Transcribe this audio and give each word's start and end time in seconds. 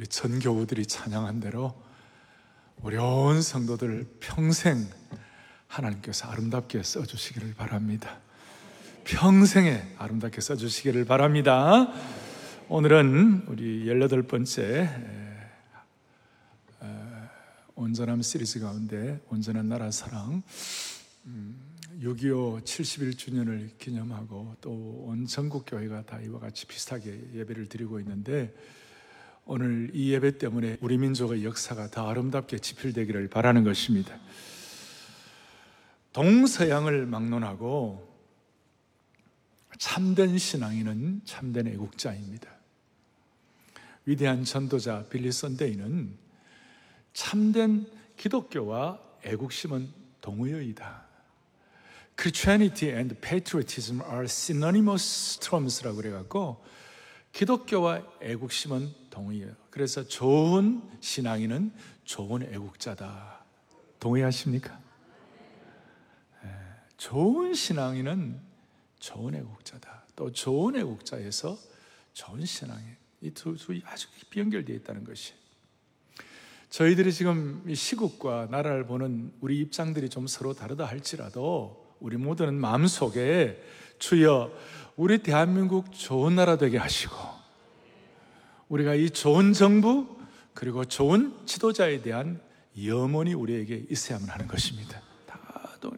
우리 0.00 0.06
전교우들이 0.06 0.86
찬양한 0.86 1.40
대로 1.40 1.78
우리 2.80 2.96
온 2.96 3.42
성도들 3.42 4.16
평생 4.18 4.88
하나님께서 5.66 6.26
아름답게 6.28 6.82
써주시기를 6.82 7.52
바랍니다. 7.52 8.18
평생에 9.04 9.96
아름답게 9.98 10.40
써주시기를 10.40 11.04
바랍니다. 11.04 11.92
오늘은 12.70 13.44
우리 13.48 13.84
18번째 13.84 14.88
온전함 17.74 18.22
시리즈 18.22 18.58
가운데 18.58 19.20
온전한 19.28 19.68
나라 19.68 19.90
사랑 19.90 20.42
6.25 22.00 22.64
71주년을 22.64 23.76
기념하고 23.76 24.56
또 24.62 25.00
온 25.10 25.26
전국 25.26 25.64
교회가 25.66 26.06
다 26.06 26.20
이와 26.20 26.38
같이 26.38 26.64
비슷하게 26.64 27.32
예배를 27.34 27.66
드리고 27.66 28.00
있는데 28.00 28.54
오늘 29.52 29.90
이 29.94 30.12
예배 30.12 30.38
때문에 30.38 30.76
우리 30.80 30.96
민족의 30.96 31.44
역사가 31.44 31.90
더 31.90 32.08
아름답게 32.08 32.60
지필되기를 32.60 33.28
바라는 33.30 33.64
것입니다. 33.64 34.16
동서양을 36.12 37.06
막론하고 37.06 38.08
참된 39.76 40.38
신앙인은 40.38 41.22
참된 41.24 41.66
애국자입니다. 41.66 42.48
위대한 44.04 44.44
전도자 44.44 45.06
빌리 45.10 45.32
선데이는 45.32 46.16
참된 47.12 47.90
기독교와 48.18 49.00
애국심은 49.24 49.88
동의어이다. 50.20 51.06
Christianity 52.16 52.96
and 52.96 53.16
patriotism 53.20 54.00
are 54.02 54.26
synonymous 54.26 55.40
terms라고 55.40 55.96
그래갖고 55.96 56.64
기독교와 57.32 58.04
애국심은 58.22 58.99
동의해요. 59.10 59.52
그래서 59.70 60.06
좋은 60.06 60.82
신앙인은 61.00 61.72
좋은 62.04 62.42
애국자다. 62.42 63.40
동의하십니까? 63.98 64.80
네. 66.42 66.50
좋은 66.96 67.52
신앙인은 67.52 68.40
좋은 68.98 69.34
애국자다. 69.34 70.04
또 70.16 70.32
좋은 70.32 70.76
애국자에서 70.76 71.58
좋은 72.12 72.44
신앙인. 72.44 72.96
이두 73.20 73.56
아주 73.84 74.08
깊이 74.18 74.40
연결되어 74.40 74.74
있다는 74.76 75.04
것이. 75.04 75.34
저희들이 76.70 77.12
지금 77.12 77.64
시국과 77.72 78.48
나라를 78.50 78.86
보는 78.86 79.32
우리 79.40 79.58
입장들이 79.58 80.08
좀 80.08 80.26
서로 80.26 80.54
다르다 80.54 80.86
할지라도 80.86 81.96
우리 81.98 82.16
모두는 82.16 82.54
마음속에 82.54 83.62
주여 83.98 84.52
우리 84.96 85.18
대한민국 85.18 85.92
좋은 85.92 86.36
나라 86.36 86.56
되게 86.56 86.78
하시고 86.78 87.39
우리가 88.70 88.94
이 88.94 89.10
좋은 89.10 89.52
정부 89.52 90.06
그리고 90.54 90.84
좋은 90.84 91.34
지도자에 91.44 92.02
대한 92.02 92.40
염원이 92.82 93.34
우리에게 93.34 93.84
있어야만 93.90 94.28
하는 94.28 94.46
것입니다. 94.46 95.00
다도 95.26 95.92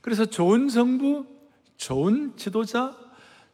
그래서 0.00 0.24
좋은 0.24 0.68
정부, 0.68 1.26
좋은 1.76 2.36
지도자, 2.36 2.96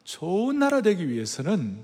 좋은 0.04 0.58
나라 0.58 0.82
되기 0.82 1.08
위해서는 1.08 1.82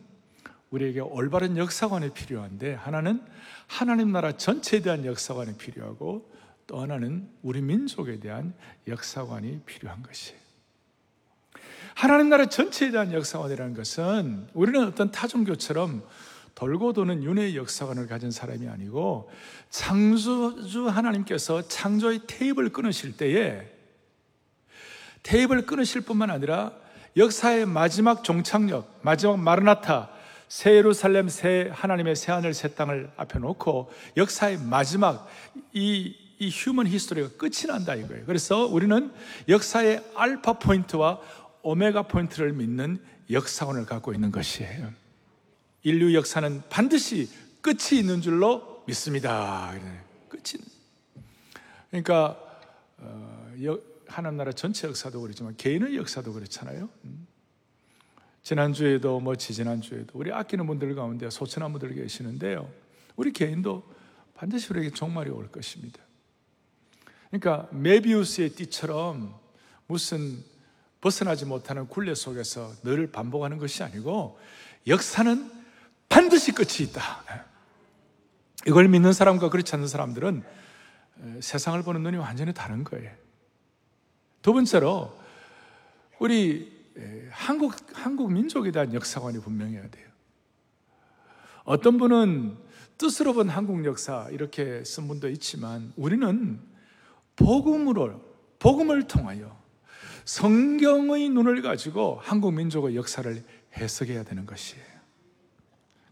우리에게 0.70 1.00
올바른 1.00 1.56
역사관이 1.56 2.10
필요한데 2.10 2.74
하나는 2.74 3.22
하나님 3.66 4.12
나라 4.12 4.32
전체에 4.32 4.80
대한 4.80 5.06
역사관이 5.06 5.56
필요하고 5.56 6.30
또 6.66 6.80
하나는 6.80 7.28
우리 7.42 7.62
민족에 7.62 8.20
대한 8.20 8.52
역사관이 8.86 9.62
필요한 9.64 10.02
것이에요. 10.02 10.38
하나님 11.94 12.28
나라 12.28 12.46
전체에 12.46 12.90
대한 12.90 13.12
역사관이라는 13.12 13.74
것은 13.74 14.48
우리는 14.52 14.86
어떤 14.86 15.10
타종교처럼 15.10 16.02
돌고 16.54 16.92
도는 16.92 17.24
윤회의 17.24 17.56
역사관을 17.56 18.06
가진 18.06 18.30
사람이 18.30 18.68
아니고 18.68 19.30
창조주 19.70 20.88
하나님께서 20.88 21.66
창조의 21.66 22.20
테이블 22.26 22.70
끊으실 22.70 23.16
때에 23.16 23.70
테이블 25.22 25.66
끊으실 25.66 26.02
뿐만 26.02 26.30
아니라 26.30 26.72
역사의 27.16 27.66
마지막 27.66 28.24
종착역, 28.24 29.00
마지막 29.02 29.38
마르나타, 29.38 30.10
새 30.48 30.76
예루살렘 30.76 31.28
새 31.28 31.70
하나님의 31.72 32.16
새 32.16 32.32
하늘 32.32 32.54
새 32.54 32.74
땅을 32.74 33.10
앞에 33.16 33.38
놓고 33.38 33.90
역사의 34.16 34.58
마지막 34.58 35.26
이, 35.72 36.14
이 36.38 36.50
human 36.50 36.86
history가 36.86 37.30
끝이 37.36 37.66
난다 37.66 37.94
이거예요. 37.94 38.24
그래서 38.26 38.66
우리는 38.66 39.12
역사의 39.48 40.04
알파 40.14 40.54
포인트와 40.54 41.20
오메가 41.62 42.02
포인트를 42.02 42.52
믿는 42.52 42.98
역사관을 43.30 43.86
갖고 43.86 44.12
있는 44.12 44.30
것이에요. 44.30 45.03
인류 45.84 46.14
역사는 46.14 46.62
반드시 46.70 47.28
끝이 47.60 48.00
있는 48.00 48.20
줄로 48.22 48.82
믿습니다. 48.86 49.72
끝이. 50.28 50.62
그러니까 51.90 52.40
어, 52.98 53.52
하나님 54.08 54.38
나라 54.38 54.52
전체 54.52 54.88
역사도 54.88 55.20
그렇지만 55.20 55.54
개인의 55.56 55.96
역사도 55.96 56.32
그렇잖아요. 56.32 56.88
음. 57.04 57.26
지난주에도 58.42 59.20
뭐 59.20 59.36
지지난주에도 59.36 60.18
우리 60.18 60.32
아끼는 60.32 60.66
분들 60.66 60.94
가운데 60.94 61.28
소천한 61.30 61.72
분들 61.72 61.94
계시는데요. 61.94 62.70
우리 63.16 63.32
개인도 63.32 63.82
반드시 64.34 64.68
우리에게 64.70 64.90
종말이 64.90 65.30
올 65.30 65.50
것입니다. 65.50 66.00
그러니까 67.30 67.68
메비우스의 67.72 68.50
띠처럼 68.50 69.34
무슨 69.86 70.42
벗어나지 71.00 71.44
못하는 71.44 71.86
굴레 71.88 72.14
속에서 72.14 72.72
늘 72.82 73.10
반복하는 73.10 73.58
것이 73.58 73.82
아니고 73.82 74.38
역사는 74.86 75.63
반드시 76.08 76.52
끝이 76.52 76.88
있다. 76.88 77.22
이걸 78.66 78.88
믿는 78.88 79.12
사람과 79.12 79.50
그렇지 79.50 79.74
않는 79.74 79.88
사람들은 79.88 80.42
세상을 81.40 81.82
보는 81.82 82.02
눈이 82.02 82.16
완전히 82.16 82.52
다른 82.54 82.84
거예요. 82.84 83.10
두 84.42 84.52
번째로 84.52 85.18
우리 86.18 86.72
한국 87.30 87.74
한국 87.92 88.32
민족에 88.32 88.70
대한 88.70 88.94
역사관이 88.94 89.40
분명해야 89.40 89.88
돼요. 89.88 90.08
어떤 91.64 91.98
분은 91.98 92.56
뜻으로 92.98 93.32
본 93.32 93.48
한국 93.48 93.84
역사 93.84 94.28
이렇게 94.30 94.84
쓴 94.84 95.08
분도 95.08 95.28
있지만 95.28 95.92
우리는 95.96 96.60
복음으로 97.36 98.20
복음을 98.58 99.06
통하여 99.08 99.58
성경의 100.24 101.28
눈을 101.30 101.62
가지고 101.62 102.18
한국 102.22 102.52
민족의 102.54 102.96
역사를 102.96 103.44
해석해야 103.76 104.22
되는 104.22 104.46
것이에요. 104.46 104.93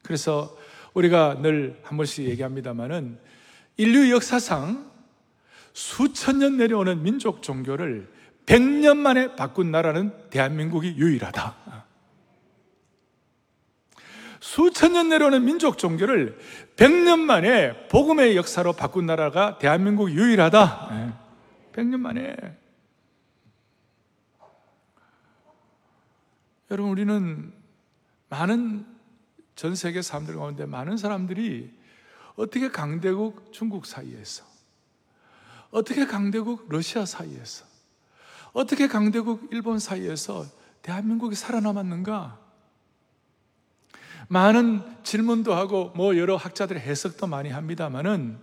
그래서 0.02 0.56
우리가 0.94 1.38
늘 1.40 1.80
한 1.84 1.96
번씩 1.96 2.26
얘기합니다만은 2.26 3.18
인류 3.76 4.10
역사상 4.10 4.90
수천 5.72 6.38
년 6.38 6.56
내려오는 6.56 7.02
민족 7.02 7.42
종교를 7.42 8.10
100년 8.46 8.96
만에 8.96 9.36
바꾼 9.36 9.70
나라는 9.70 10.12
대한민국이 10.30 10.96
유일하다. 10.96 11.56
수천 14.40 14.94
년 14.94 15.08
내려오는 15.08 15.44
민족 15.44 15.78
종교를 15.78 16.38
100년 16.76 17.20
만에 17.20 17.88
복음의 17.88 18.36
역사로 18.36 18.72
바꾼 18.72 19.06
나라가 19.06 19.58
대한민국 19.58 20.10
유일하다. 20.10 21.20
100년 21.72 22.00
만에. 22.00 22.36
여러분, 26.70 26.90
우리는 26.90 27.52
많은 28.28 28.86
전 29.62 29.76
세계 29.76 30.02
사람들 30.02 30.34
가운데 30.34 30.66
많은 30.66 30.96
사람들이 30.96 31.72
어떻게 32.34 32.68
강대국 32.68 33.52
중국 33.52 33.86
사이에서, 33.86 34.44
어떻게 35.70 36.04
강대국 36.04 36.66
러시아 36.68 37.06
사이에서, 37.06 37.64
어떻게 38.52 38.88
강대국 38.88 39.50
일본 39.52 39.78
사이에서 39.78 40.46
대한민국이 40.82 41.36
살아남았는가? 41.36 42.40
많은 44.26 44.82
질문도 45.04 45.54
하고 45.54 45.92
뭐 45.94 46.16
여러 46.16 46.34
학자들의 46.34 46.82
해석도 46.82 47.28
많이 47.28 47.48
합니다만은 47.48 48.40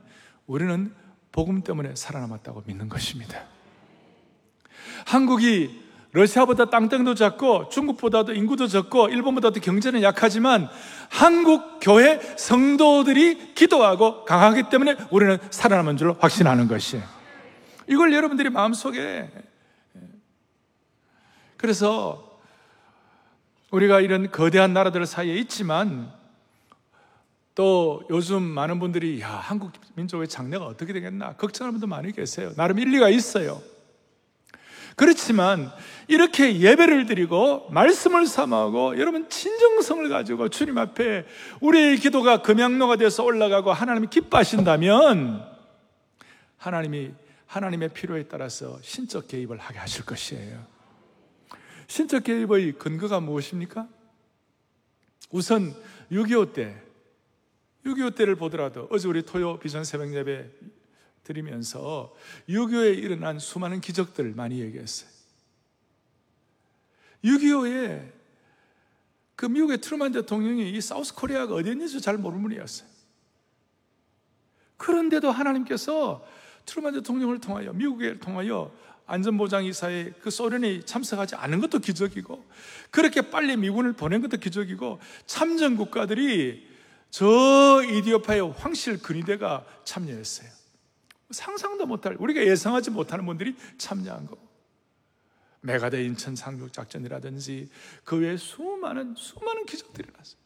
우리는 0.48 0.96
복음 1.34 1.64
때문에 1.64 1.98
살아남았다고 1.98 2.64
믿는 2.66 2.88
것입니다. 2.88 3.46
한국이 5.06 5.84
러시아보다 6.12 6.66
땅덩도 6.66 7.14
작고 7.14 7.70
중국보다도 7.70 8.34
인구도 8.34 8.68
적고 8.68 9.10
일본보다도 9.10 9.60
경제는 9.60 10.02
약하지만 10.02 10.68
한국 11.10 11.80
교회 11.82 12.20
성도들이 12.36 13.54
기도하고 13.54 14.26
강하기 14.26 14.64
때문에 14.70 14.96
우리는 15.12 15.38
살아남은 15.52 15.98
줄로 15.98 16.16
확신하는 16.20 16.68
것이에요. 16.68 17.04
이걸 17.88 18.14
여러분들이 18.14 18.50
마음속에 18.50 19.30
그래서 21.58 22.40
우리가 23.72 24.00
이런 24.00 24.32
거대한 24.32 24.74
나라들 24.74 25.06
사이에 25.06 25.36
있지만 25.36 26.12
또 27.54 28.02
요즘 28.10 28.42
많은 28.42 28.80
분들이 28.80 29.22
야 29.22 29.30
한국 29.30 29.74
민족의 29.96 30.28
장래가 30.28 30.66
어떻게 30.66 30.94
되겠나 30.94 31.34
걱정하는 31.34 31.74
분도 31.74 31.88
많이 31.88 32.12
계세요. 32.14 32.52
나름 32.56 32.80
일리가 32.80 33.10
있어요. 33.10 33.62
그렇지만 35.00 35.72
이렇게 36.10 36.60
예배를 36.60 37.06
드리고 37.06 37.70
말씀을 37.70 38.28
삼하고 38.28 39.00
여러분 39.00 39.30
진정성을 39.30 40.10
가지고 40.10 40.50
주님 40.50 40.78
앞에 40.78 41.26
우리의 41.62 41.96
기도가 42.00 42.42
금양로가 42.42 42.98
돼서 42.98 43.24
올라가고 43.24 43.72
하나님이 43.72 44.08
기뻐하신다면 44.08 45.42
하나님이 46.58 47.12
하나님의 47.46 47.90
필요에 47.94 48.24
따라서 48.24 48.78
신적 48.82 49.30
개입을 49.30 49.58
하게 49.58 49.80
하실 49.80 50.04
것이에요. 50.04 50.68
신적 51.88 52.26
개입의 52.26 52.74
근거가 52.74 53.22
무엇입니까? 53.22 53.88
우선 55.32 55.74
6.25 56.12 56.52
때, 56.52 56.76
6.25 57.86 58.16
때를 58.16 58.36
보더라도 58.36 58.90
어제 58.92 59.08
우리 59.08 59.22
토요 59.22 59.60
비전 59.60 59.86
새벽 59.86 60.14
예배 60.14 60.50
드리면서 61.30 62.16
6.25에 62.50 62.98
일어난 62.98 63.38
수많은 63.38 63.82
기적들을 63.82 64.34
많이 64.34 64.60
얘기했어요. 64.62 65.10
6.25에 67.24 68.12
그 69.36 69.46
미국의 69.46 69.80
트루만 69.80 70.12
대통령이 70.12 70.72
이 70.72 70.82
사우스 70.82 71.14
코리아가 71.14 71.54
어디 71.54 71.70
있는지 71.70 72.02
잘 72.02 72.18
모르는 72.18 72.42
분이었어요. 72.44 72.90
그런데도 74.78 75.30
하나님께서 75.30 76.26
트루만 76.66 76.94
대통령을 76.94 77.40
통하여 77.40 77.74
미국을 77.74 78.20
통하여 78.20 78.72
안전보장이사에 79.06 80.14
그 80.22 80.30
소련이 80.30 80.86
참석하지 80.86 81.36
않은 81.36 81.62
것도 81.62 81.80
기적이고 81.80 82.46
그렇게 82.92 83.30
빨리 83.30 83.56
미군을 83.56 83.94
보낸 83.94 84.22
것도 84.22 84.38
기적이고 84.38 85.00
참전 85.26 85.78
국가들이 85.78 86.68
저 87.10 87.82
이디오파의 87.84 88.52
황실 88.54 89.02
근위대가 89.02 89.66
참여했어요. 89.84 90.59
상상도 91.32 91.86
못할 91.86 92.16
우리가 92.20 92.46
예상하지 92.46 92.92
못하는 92.92 93.26
분들이 93.26 93.56
참여한 93.78 94.26
거. 94.26 94.38
메가데 95.62 96.04
인천 96.06 96.36
상륙 96.36 96.72
작전이라든지 96.72 97.70
그 98.04 98.18
외에 98.18 98.38
수많은 98.38 99.16
수많은 99.16 99.66
기적들이 99.66 100.10
났어요. 100.18 100.40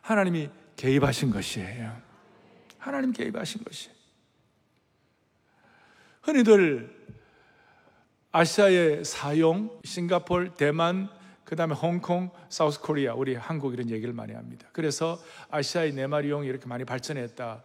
하나님이 0.00 0.50
개입하신 0.76 1.30
것이에요. 1.30 2.00
하나님 2.78 3.12
개입하신 3.12 3.64
것이에요. 3.64 3.94
흔히들 6.22 7.02
아시아의 8.30 9.04
사용, 9.04 9.78
싱가폴, 9.84 10.54
대만, 10.54 11.10
그 11.44 11.54
다음에 11.54 11.74
홍콩, 11.74 12.30
사우스 12.48 12.80
코리아, 12.80 13.12
우리 13.14 13.34
한국 13.34 13.74
이런 13.74 13.90
얘기를 13.90 14.14
많이 14.14 14.32
합니다. 14.32 14.68
그래서 14.72 15.22
아시아의 15.50 15.92
네마리용이 15.92 16.48
이렇게 16.48 16.66
많이 16.66 16.84
발전했다. 16.84 17.62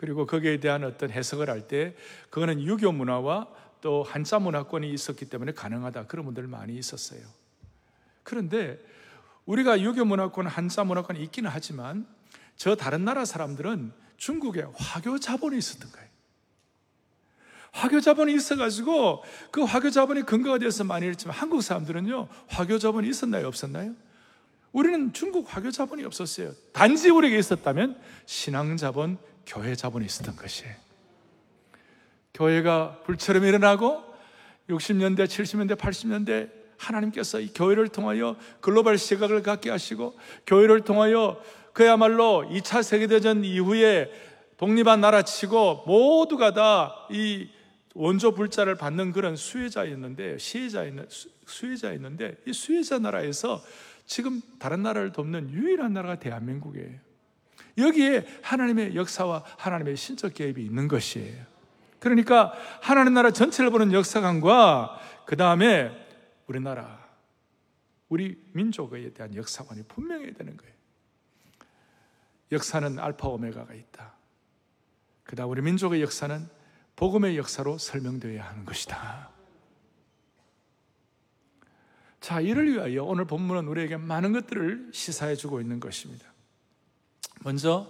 그리고 0.00 0.24
거기에 0.24 0.60
대한 0.60 0.82
어떤 0.82 1.10
해석을 1.10 1.50
할 1.50 1.68
때, 1.68 1.94
그거는 2.30 2.62
유교 2.62 2.90
문화와 2.90 3.48
또 3.82 4.02
한자 4.02 4.38
문화권이 4.38 4.90
있었기 4.90 5.26
때문에 5.26 5.52
가능하다. 5.52 6.06
그런 6.06 6.24
분들 6.24 6.46
많이 6.46 6.74
있었어요. 6.78 7.20
그런데 8.22 8.78
우리가 9.44 9.82
유교 9.82 10.06
문화권, 10.06 10.46
한자 10.46 10.84
문화권이 10.84 11.22
있기는 11.24 11.50
하지만 11.52 12.06
저 12.56 12.76
다른 12.76 13.04
나라 13.04 13.26
사람들은 13.26 13.92
중국에 14.16 14.64
화교 14.74 15.18
자본이 15.18 15.58
있었던 15.58 15.92
거예요. 15.92 16.08
화교 17.72 18.00
자본이 18.00 18.34
있어가지고 18.36 19.22
그 19.50 19.64
화교 19.64 19.90
자본이 19.90 20.22
근거가 20.22 20.56
돼서 20.56 20.82
많이 20.82 21.08
했지만 21.08 21.36
한국 21.36 21.60
사람들은요 21.60 22.26
화교 22.48 22.78
자본이 22.78 23.06
있었나요 23.06 23.46
없었나요? 23.48 23.94
우리는 24.72 25.12
중국 25.12 25.54
화교 25.54 25.70
자본이 25.70 26.04
없었어요. 26.04 26.52
단지 26.72 27.10
우리에게 27.10 27.38
있었다면 27.38 28.00
신앙 28.24 28.78
자본, 28.78 29.18
교회 29.46 29.74
자본이 29.74 30.06
있었던 30.06 30.36
것이에요. 30.36 30.74
교회가 32.34 33.02
불처럼 33.04 33.44
일어나고 33.44 34.02
60년대, 34.68 35.26
70년대, 35.26 35.76
80년대 35.76 36.50
하나님께서 36.78 37.40
이 37.40 37.52
교회를 37.52 37.88
통하여 37.88 38.36
글로벌 38.60 38.96
시각을 38.96 39.42
갖게 39.42 39.70
하시고 39.70 40.18
교회를 40.46 40.82
통하여 40.82 41.42
그야말로 41.72 42.44
2차 42.50 42.82
세계대전 42.82 43.44
이후에 43.44 44.10
독립한 44.56 45.00
나라 45.00 45.22
치고 45.22 45.84
모두가 45.86 46.52
다 46.52 47.06
이 47.10 47.48
원조 47.94 48.32
불자를 48.32 48.76
받는 48.76 49.12
그런 49.12 49.36
수혜자였는데 49.36 50.38
수혜자였는데 50.38 52.36
이 52.46 52.52
수혜자 52.52 52.98
나라에서 52.98 53.62
지금 54.06 54.40
다른 54.58 54.82
나라를 54.82 55.12
돕는 55.12 55.50
유일한 55.50 55.92
나라가 55.92 56.18
대한민국이에요. 56.18 56.98
여기에 57.80 58.26
하나님의 58.42 58.94
역사와 58.94 59.44
하나님의 59.58 59.96
신적 59.96 60.34
개입이 60.34 60.64
있는 60.64 60.88
것이에요. 60.88 61.44
그러니까 61.98 62.52
하나님 62.80 63.14
나라 63.14 63.30
전체를 63.30 63.70
보는 63.70 63.92
역사관과 63.92 65.00
그 65.26 65.36
다음에 65.36 65.90
우리나라, 66.46 67.08
우리 68.08 68.42
민족에 68.52 69.12
대한 69.12 69.34
역사관이 69.34 69.84
분명해야 69.84 70.32
되는 70.32 70.56
거예요. 70.56 70.74
역사는 72.52 72.98
알파 72.98 73.28
오메가가 73.28 73.74
있다. 73.74 74.14
그 75.22 75.36
다음 75.36 75.50
우리 75.50 75.62
민족의 75.62 76.02
역사는 76.02 76.48
복음의 76.96 77.36
역사로 77.36 77.78
설명되어야 77.78 78.44
하는 78.44 78.64
것이다. 78.64 79.30
자, 82.20 82.40
이를 82.40 82.70
위하여 82.70 83.04
오늘 83.04 83.24
본문은 83.24 83.68
우리에게 83.68 83.96
많은 83.96 84.32
것들을 84.32 84.90
시사해 84.92 85.36
주고 85.36 85.60
있는 85.60 85.80
것입니다. 85.80 86.29
먼저 87.40 87.88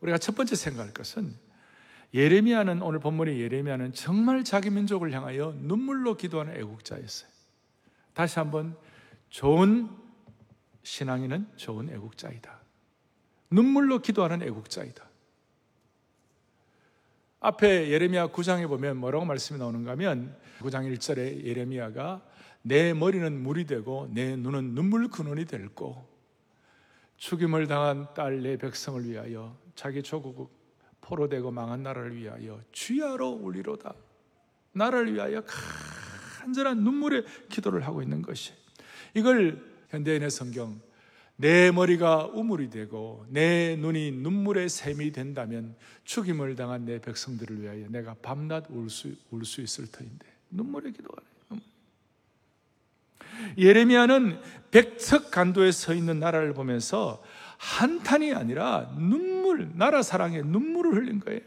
우리가 0.00 0.18
첫 0.18 0.34
번째 0.34 0.56
생각할 0.56 0.92
것은 0.92 1.34
예레미야는 2.12 2.82
오늘 2.82 2.98
본문의 2.98 3.40
예레미야는 3.40 3.92
정말 3.92 4.42
자기 4.44 4.70
민족을 4.70 5.12
향하여 5.12 5.54
눈물로 5.58 6.16
기도하는 6.16 6.56
애국자였어요. 6.56 7.30
다시 8.14 8.38
한번 8.38 8.76
좋은 9.28 9.88
신앙인은 10.82 11.46
좋은 11.56 11.88
애국자이다. 11.90 12.60
눈물로 13.50 14.00
기도하는 14.00 14.42
애국자이다. 14.42 15.08
앞에 17.40 17.88
예레미야 17.90 18.28
9장에 18.28 18.68
보면 18.68 18.98
뭐라고 18.98 19.24
말씀이 19.24 19.58
나오는가 19.58 19.92
하면 19.92 20.36
9장 20.60 20.94
1절에 20.94 21.44
예레미야가 21.44 22.22
내 22.62 22.92
머리는 22.92 23.42
물이 23.42 23.66
되고 23.66 24.08
내 24.12 24.36
눈은 24.36 24.74
눈물 24.74 25.08
근원이 25.08 25.46
될 25.46 25.68
거. 25.68 26.09
죽임을 27.20 27.66
당한 27.66 28.08
딸 28.14 28.42
내 28.42 28.56
백성을 28.56 29.04
위하여 29.06 29.54
자기 29.74 30.02
조국 30.02 30.50
포로되고 31.02 31.50
망한 31.50 31.82
나라를 31.82 32.16
위하여 32.16 32.60
주야로 32.72 33.28
울리로다. 33.32 33.94
나라를 34.72 35.12
위하여 35.14 35.42
간절한 36.40 36.82
눈물의 36.82 37.24
기도를 37.50 37.86
하고 37.86 38.02
있는 38.02 38.22
것이. 38.22 38.52
이걸 39.14 39.62
현대인의 39.90 40.30
성경 40.30 40.80
내 41.36 41.70
머리가 41.70 42.26
우물이 42.26 42.70
되고 42.70 43.26
내 43.28 43.76
눈이 43.76 44.12
눈물의 44.12 44.70
샘이 44.70 45.12
된다면 45.12 45.76
죽임을 46.04 46.54
당한 46.54 46.86
내 46.86 47.00
백성들을 47.00 47.60
위하여 47.60 47.86
내가 47.88 48.14
밤낮 48.22 48.64
울수 48.70 49.14
울 49.30 49.44
수 49.44 49.60
있을 49.60 49.86
터인데 49.90 50.26
눈물의 50.50 50.92
기도하네. 50.94 51.29
예레미야는 53.58 54.40
백척 54.70 55.30
간도에 55.30 55.72
서 55.72 55.94
있는 55.94 56.20
나라를 56.20 56.54
보면서 56.54 57.22
한탄이 57.58 58.32
아니라 58.32 58.90
눈물, 58.96 59.70
나라 59.74 60.02
사랑에 60.02 60.42
눈물을 60.42 60.94
흘린 60.94 61.20
거예요. 61.20 61.40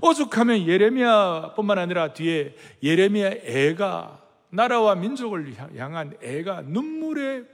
오죽하면 0.00 0.66
예레미야뿐만 0.66 1.78
아니라 1.78 2.14
뒤에 2.14 2.56
예레미야 2.82 3.30
애가 3.44 4.22
나라와 4.50 4.94
민족을 4.94 5.54
향한 5.76 6.16
애가 6.22 6.62
눈물의 6.62 7.44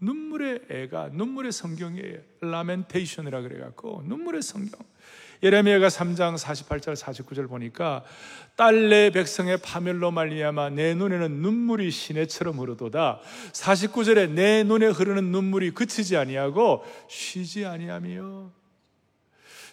눈물의 0.00 0.60
애가 0.68 1.10
눈물의 1.12 1.52
성경이에요. 1.52 2.18
라멘테이션이라 2.40 3.40
그래 3.42 3.60
갖고 3.60 4.02
눈물의 4.06 4.42
성경. 4.42 4.78
예레미야가 5.42 5.88
3장 5.88 6.36
48절 6.38 6.96
49절 6.96 7.48
보니까 7.48 8.04
딸내 8.56 9.10
백성의 9.10 9.58
파멸로 9.58 10.10
말미암아 10.10 10.70
내 10.70 10.94
눈에는 10.94 11.30
눈물이 11.42 11.90
시내처럼 11.90 12.58
흐르도다. 12.58 13.20
49절에 13.52 14.30
내 14.30 14.62
눈에 14.62 14.86
흐르는 14.86 15.32
눈물이 15.32 15.72
그치지 15.72 16.16
아니하고 16.16 16.84
쉬지 17.08 17.66
아니하며 17.66 18.50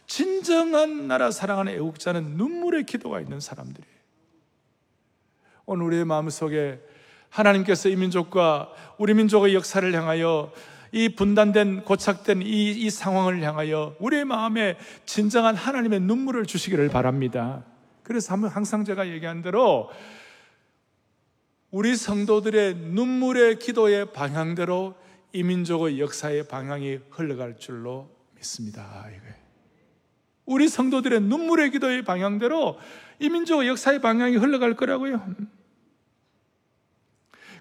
진정한 0.08 1.08
나라 1.08 1.32
사랑하는 1.32 1.74
애국자는 1.74 2.36
눈물의 2.38 2.86
기도가 2.86 3.22
있는 3.22 3.40
사람들이에요. 3.40 4.02
오늘 5.66 5.86
우리의 5.86 6.06
마음속에 6.06 6.82
하나님께서 7.30 7.88
이 7.88 7.96
민족과 7.96 8.74
우리 8.98 9.14
민족의 9.14 9.56
역사를 9.56 9.94
향하여 9.94 10.52
이 10.92 11.10
분단된 11.10 11.84
고착된 11.84 12.42
이, 12.42 12.72
이 12.72 12.90
상황을 12.90 13.42
향하여 13.42 13.96
우리의 14.00 14.26
마음에 14.26 14.78
진정한 15.06 15.56
하나님의 15.56 16.02
눈물을 16.02 16.46
주시기를 16.46 16.90
바랍니다. 16.90 17.64
그래서 18.04 18.36
항상 18.36 18.84
제가 18.84 19.08
얘기한 19.10 19.42
대로 19.42 19.90
우리 21.70 21.96
성도들의 21.96 22.76
눈물의 22.76 23.60
기도의 23.60 24.12
방향대로 24.12 24.96
이 25.32 25.44
민족의 25.44 26.02
역사의 26.02 26.48
방향이 26.50 27.00
흘러갈 27.10 27.58
줄로 27.58 28.10
믿습니다. 28.36 29.06
우리 30.46 30.68
성도들의 30.68 31.22
눈물의 31.22 31.72
기도의 31.72 32.04
방향대로 32.04 32.78
이 33.20 33.30
민족의 33.30 33.70
역사의 33.70 34.02
방향이 34.02 34.36
흘러갈 34.36 34.76
거라고요. 34.76 35.22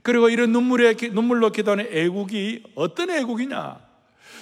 그리고 0.03 0.29
이런 0.29 0.53
눈물에, 0.53 0.95
눈물로 1.13 1.51
기도하는 1.51 1.89
애국이 1.91 2.63
어떤 2.75 3.11
애국이냐? 3.11 3.81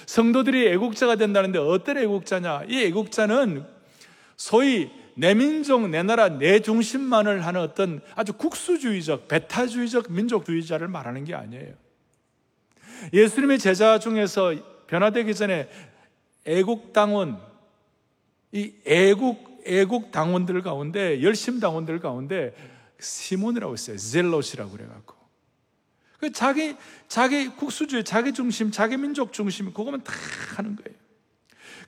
성도들이 0.05 0.67
애국자가 0.69 1.15
된다는데 1.15 1.59
어떤 1.59 1.97
애국자냐? 1.97 2.63
이 2.67 2.83
애국자는 2.85 3.65
소위 4.37 4.89
내 5.15 5.33
민족, 5.33 5.89
내 5.89 6.01
나라, 6.01 6.29
내 6.29 6.61
중심만을 6.61 7.45
하는 7.45 7.61
어떤 7.61 8.01
아주 8.15 8.31
국수주의적, 8.33 9.27
배타주의적 9.27 10.11
민족주의자를 10.11 10.87
말하는 10.87 11.25
게 11.25 11.35
아니에요. 11.35 11.73
예수님의 13.11 13.59
제자 13.59 13.99
중에서 13.99 14.55
변화되기 14.87 15.35
전에 15.35 15.69
애국당원, 16.45 17.39
이 18.53 18.73
애국, 18.85 19.61
애국 19.65 20.11
당원들 20.11 20.61
가운데, 20.63 21.21
열심 21.21 21.59
당원들 21.59 21.99
가운데 21.99 22.55
시몬이라고 22.99 23.73
있어요. 23.73 23.97
젤롯이라고 23.97 24.71
그래갖고. 24.71 25.18
그 26.19 26.31
자기, 26.31 26.75
자기 27.07 27.47
국수주의, 27.47 28.03
자기 28.03 28.33
중심, 28.33 28.71
자기 28.71 28.97
민족 28.97 29.31
중심, 29.31 29.73
그거만 29.73 30.03
다 30.03 30.13
하는 30.57 30.75
거예요. 30.75 30.97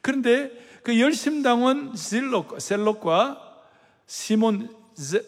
그런데 0.01 0.51
그 0.83 0.99
열심당원 0.99 1.95
셀롯, 1.95 2.59
셀롯과 2.59 3.39
시몬, 4.07 4.69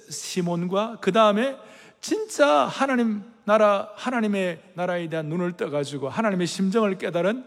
시몬과 0.09 0.99
그 1.01 1.11
다음에 1.11 1.57
진짜 2.01 2.65
하나님 2.65 3.23
나라, 3.45 3.91
하나님의 3.95 4.61
나라에 4.73 5.09
대한 5.09 5.27
눈을 5.27 5.57
떠가지고 5.57 6.09
하나님의 6.09 6.47
심정을 6.47 6.97
깨달은 6.97 7.45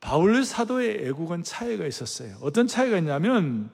바울 0.00 0.44
사도의 0.44 1.06
애국은 1.06 1.42
차이가 1.42 1.84
있었어요. 1.84 2.36
어떤 2.40 2.66
차이가 2.66 2.96
있냐면 2.98 3.70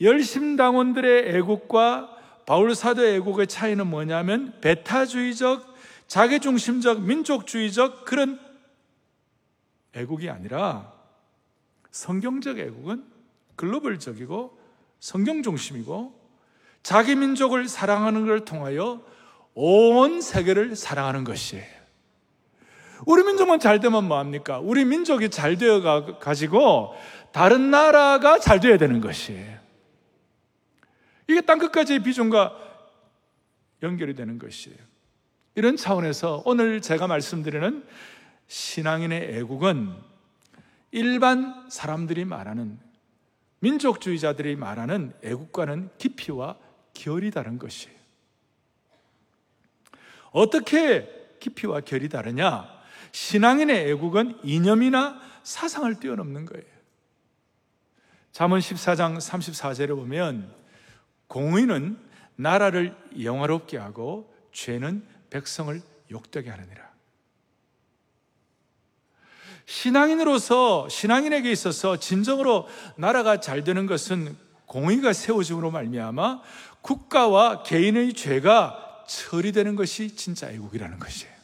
열심당원들의 0.00 1.36
애국과 1.36 2.10
바울 2.46 2.74
사도의 2.74 3.16
애국의 3.16 3.46
차이는 3.46 3.86
뭐냐면 3.86 4.54
배타주의적, 4.60 5.74
자기중심적, 6.08 7.02
민족주의적 7.02 8.04
그런 8.04 8.38
애국이 9.94 10.28
아니라 10.28 10.92
성경적 11.90 12.58
애국은 12.58 13.04
글로벌적이고 13.56 14.58
성경 15.00 15.42
중심이고 15.42 16.12
자기 16.82 17.14
민족을 17.14 17.68
사랑하는 17.68 18.26
것을 18.26 18.44
통하여 18.44 19.00
온 19.54 20.20
세계를 20.20 20.76
사랑하는 20.76 21.24
것이에요. 21.24 21.64
우리 23.06 23.22
민족만 23.22 23.60
잘 23.60 23.80
되면 23.80 24.04
뭐합니까? 24.04 24.58
우리 24.58 24.84
민족이 24.84 25.30
잘 25.30 25.56
되어 25.56 26.18
가지고 26.18 26.94
다른 27.32 27.70
나라가 27.70 28.38
잘 28.38 28.60
되어야 28.60 28.76
되는 28.76 29.00
것이에요. 29.00 29.53
이게 31.28 31.40
땅 31.40 31.58
끝까지의 31.58 32.02
비전과 32.02 32.56
연결이 33.82 34.14
되는 34.14 34.38
것이에요. 34.38 34.78
이런 35.54 35.76
차원에서 35.76 36.42
오늘 36.44 36.80
제가 36.80 37.06
말씀드리는 37.06 37.84
신앙인의 38.48 39.36
애국은 39.36 39.94
일반 40.90 41.68
사람들이 41.70 42.24
말하는 42.24 42.78
민족주의자들이 43.60 44.56
말하는 44.56 45.12
애국과는 45.22 45.90
깊이와 45.98 46.56
결이 46.92 47.30
다른 47.30 47.58
것이에요. 47.58 47.96
어떻게 50.32 51.08
깊이와 51.40 51.80
결이 51.80 52.08
다르냐? 52.08 52.68
신앙인의 53.12 53.90
애국은 53.90 54.38
이념이나 54.42 55.20
사상을 55.44 55.94
뛰어넘는 56.00 56.46
거예요. 56.46 56.64
잠언 58.32 58.58
14장 58.58 59.16
34절에 59.16 59.88
보면 59.94 60.52
공의는 61.34 61.98
나라를 62.36 62.96
영화롭게 63.20 63.76
하고 63.76 64.32
죄는 64.52 65.04
백성을 65.30 65.82
욕되게 66.12 66.48
하느니라. 66.48 66.88
신앙인으로서 69.66 70.88
신앙인에게 70.88 71.50
있어서 71.50 71.96
진정으로 71.96 72.68
나라가 72.96 73.40
잘 73.40 73.64
되는 73.64 73.86
것은 73.86 74.36
공의가 74.66 75.12
세워짐으로 75.12 75.72
말미암아 75.72 76.40
국가와 76.82 77.64
개인의 77.64 78.12
죄가 78.12 79.04
처리되는 79.08 79.74
것이 79.74 80.14
진짜 80.14 80.52
애국이라는 80.52 81.00
것이에요. 81.00 81.34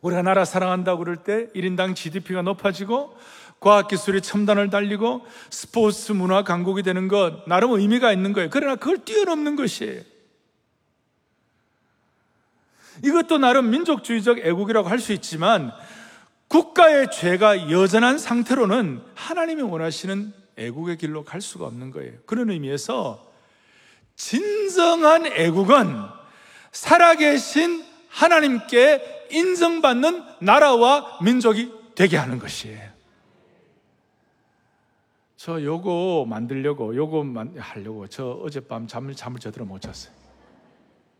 우리가 0.00 0.22
나라 0.22 0.46
사랑한다고 0.46 1.00
그럴 1.00 1.18
때 1.18 1.48
1인당 1.54 1.94
GDP가 1.94 2.40
높아지고 2.40 3.14
과학기술이 3.60 4.20
첨단을 4.20 4.70
달리고 4.70 5.26
스포츠 5.50 6.12
문화 6.12 6.42
강국이 6.44 6.82
되는 6.82 7.08
것 7.08 7.46
나름 7.46 7.72
의미가 7.72 8.12
있는 8.12 8.32
거예요. 8.32 8.48
그러나 8.50 8.76
그걸 8.76 8.98
뛰어넘는 8.98 9.56
것이에요. 9.56 10.02
이것도 13.04 13.38
나름 13.38 13.70
민족주의적 13.70 14.38
애국이라고 14.38 14.88
할 14.88 14.98
수 14.98 15.12
있지만 15.12 15.72
국가의 16.48 17.10
죄가 17.12 17.70
여전한 17.70 18.18
상태로는 18.18 19.02
하나님이 19.14 19.62
원하시는 19.62 20.32
애국의 20.56 20.96
길로 20.96 21.24
갈 21.24 21.40
수가 21.40 21.66
없는 21.66 21.90
거예요. 21.90 22.12
그런 22.26 22.50
의미에서 22.50 23.24
진정한 24.16 25.26
애국은 25.26 26.02
살아계신 26.72 27.84
하나님께 28.08 29.26
인정받는 29.30 30.24
나라와 30.40 31.18
민족이 31.22 31.72
되게 31.94 32.16
하는 32.16 32.38
것이에요. 32.38 32.97
저 35.38 35.62
요거 35.62 36.26
만들려고, 36.28 36.96
요거 36.96 37.24
하려고 37.58 38.08
저 38.08 38.32
어젯밤 38.42 38.88
잠을, 38.88 39.14
잠을 39.14 39.38
제대로 39.38 39.64
못 39.64 39.80
잤어요. 39.80 40.12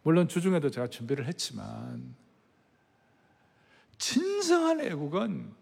물론 0.03 0.27
주중에도 0.27 0.71
제가 0.71 0.89
준비를 0.89 1.27
했지만, 1.27 2.17
진정한 3.97 4.81
애국은 4.81 5.55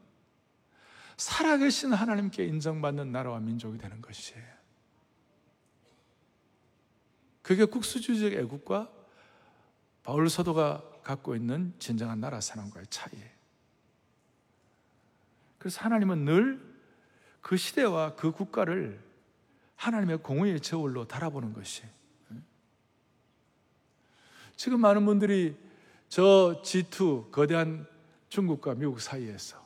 살아계신 1.18 1.92
하나님께 1.92 2.46
인정받는 2.46 3.12
나라와 3.12 3.40
민족이 3.40 3.76
되는 3.76 4.00
것이에요. 4.00 4.42
그게 7.42 7.66
국수주의적 7.66 8.32
애국과 8.32 8.90
바울 10.02 10.30
서도가 10.30 10.82
갖고 11.02 11.36
있는 11.36 11.74
진정한 11.78 12.20
나라 12.20 12.40
사랑과의 12.40 12.86
차이예요. 12.88 13.28
그래서 15.58 15.82
하나님은 15.82 16.24
늘 16.24 16.65
그 17.46 17.56
시대와 17.56 18.16
그 18.16 18.32
국가를 18.32 19.00
하나님의 19.76 20.18
공의의 20.18 20.58
저울로 20.58 21.06
달아보는 21.06 21.52
것이. 21.52 21.84
지금 24.56 24.80
많은 24.80 25.06
분들이 25.06 25.56
저 26.08 26.60
G2 26.64 27.30
거대한 27.30 27.86
중국과 28.30 28.74
미국 28.74 29.00
사이에서 29.00 29.64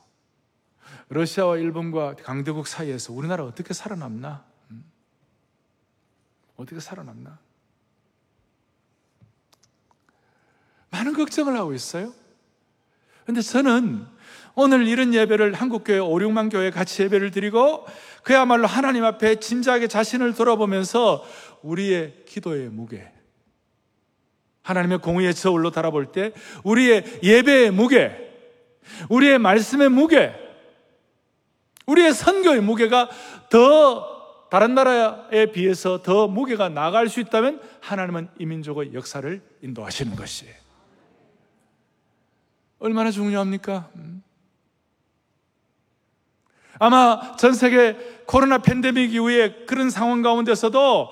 러시아와 1.09 1.57
일본과 1.57 2.17
강대국 2.17 2.67
사이에서 2.67 3.13
우리나라 3.13 3.45
어떻게 3.45 3.73
살아남나? 3.73 4.45
음? 4.69 4.85
어떻게 6.57 6.79
살아남나? 6.79 7.39
많은 10.91 11.13
걱정을 11.13 11.57
하고 11.57 11.73
있어요. 11.73 12.13
근데 13.25 13.41
저는 13.41 14.05
오늘 14.55 14.87
이런 14.87 15.13
예배를 15.13 15.53
한국교회 15.53 15.99
5, 15.99 16.09
6만 16.09 16.51
교회 16.51 16.69
같이 16.69 17.03
예배를 17.03 17.31
드리고 17.31 17.85
그야말로 18.23 18.67
하나님 18.67 19.03
앞에 19.05 19.35
진지하게 19.39 19.87
자신을 19.87 20.33
돌아보면서 20.33 21.25
우리의 21.61 22.23
기도의 22.27 22.69
무게, 22.69 23.11
하나님의 24.63 24.99
공의의 24.99 25.33
저울로 25.33 25.71
달아볼 25.71 26.11
때 26.11 26.33
우리의 26.63 27.19
예배의 27.23 27.71
무게, 27.71 28.31
우리의 29.09 29.39
말씀의 29.39 29.89
무게, 29.89 30.33
우리의 31.85 32.13
선교의 32.13 32.61
무게가 32.61 33.09
더 33.49 34.47
다른 34.49 34.75
나라에 34.75 35.47
비해서 35.53 36.01
더 36.01 36.27
무게가 36.27 36.67
나갈 36.67 37.07
수 37.07 37.21
있다면 37.21 37.61
하나님은 37.79 38.29
이 38.37 38.45
민족의 38.45 38.93
역사를 38.93 39.41
인도하시는 39.61 40.15
것이에요. 40.15 40.53
얼마나 42.79 43.11
중요합니까? 43.11 43.89
음. 46.81 46.83
아마 46.83 47.35
전 47.37 47.53
세계 47.53 47.93
코로나 48.25 48.57
팬데믹 48.57 49.13
이후에 49.13 49.65
그런 49.67 49.89
상황 49.89 50.21
가운데서도 50.21 51.09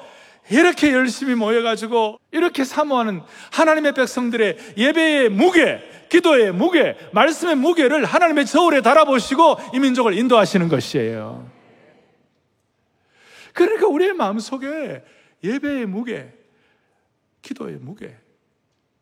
이렇게 0.49 0.91
열심히 0.93 1.35
모여가지고 1.35 2.19
이렇게 2.31 2.63
사모하는 2.63 3.21
하나님의 3.51 3.93
백성들의 3.93 4.57
예배의 4.77 5.29
무게, 5.29 5.79
기도의 6.09 6.51
무게, 6.53 6.97
말씀의 7.13 7.55
무게를 7.55 8.03
하나님의 8.03 8.47
저울에 8.47 8.81
달아보시고 8.81 9.57
이 9.75 9.79
민족을 9.79 10.17
인도하시는 10.17 10.67
것이에요. 10.67 11.47
그러니까 13.53 13.87
우리의 13.87 14.13
마음속에 14.13 15.03
예배의 15.43 15.85
무게, 15.85 16.33
기도의 17.43 17.77
무게, 17.79 18.17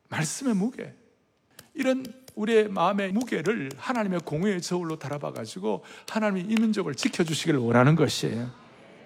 말씀의 0.10 0.54
무게, 0.54 0.94
이런 1.74 2.04
우리의 2.38 2.70
마음의 2.70 3.12
무게를 3.12 3.72
하나님의 3.78 4.22
공의의 4.22 4.62
저울로 4.62 4.98
달아봐 4.98 5.32
가지고 5.34 5.84
하나님이 6.08 6.54
이 6.54 6.56
민족을 6.56 6.94
지켜주시기를 6.96 7.60
원하는 7.60 7.96
것이에요. 7.96 8.50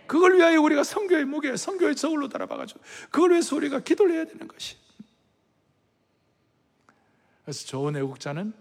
그걸 0.05 0.37
위하여 0.37 0.61
우리가 0.61 0.83
성교의 0.83 1.23
무게, 1.25 1.55
성교의 1.55 1.95
저울로 1.95 2.27
달아봐 2.27 2.57
가지고 2.57 2.81
그걸 3.09 3.31
위해서 3.31 3.55
우리가 3.55 3.79
기도를 3.79 4.15
해야 4.15 4.25
되는 4.25 4.47
것이. 4.47 4.75
그래서 7.43 7.65
좋은 7.65 7.95
애국자는 7.95 8.53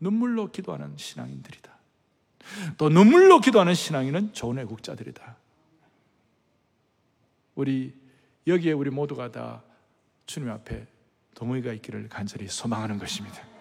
눈물로 0.00 0.50
기도하는 0.50 0.96
신앙인들이다. 0.96 1.72
또 2.76 2.88
눈물로 2.88 3.40
기도하는 3.40 3.74
신앙인은 3.74 4.34
좋은 4.34 4.58
애국자들이다. 4.58 5.36
우리 7.54 7.94
여기에 8.46 8.72
우리 8.72 8.90
모두가 8.90 9.30
다 9.30 9.62
주님 10.26 10.50
앞에 10.50 10.86
동의가 11.34 11.72
있기를 11.72 12.08
간절히 12.08 12.48
소망하는 12.48 12.98
것입니다. 12.98 13.53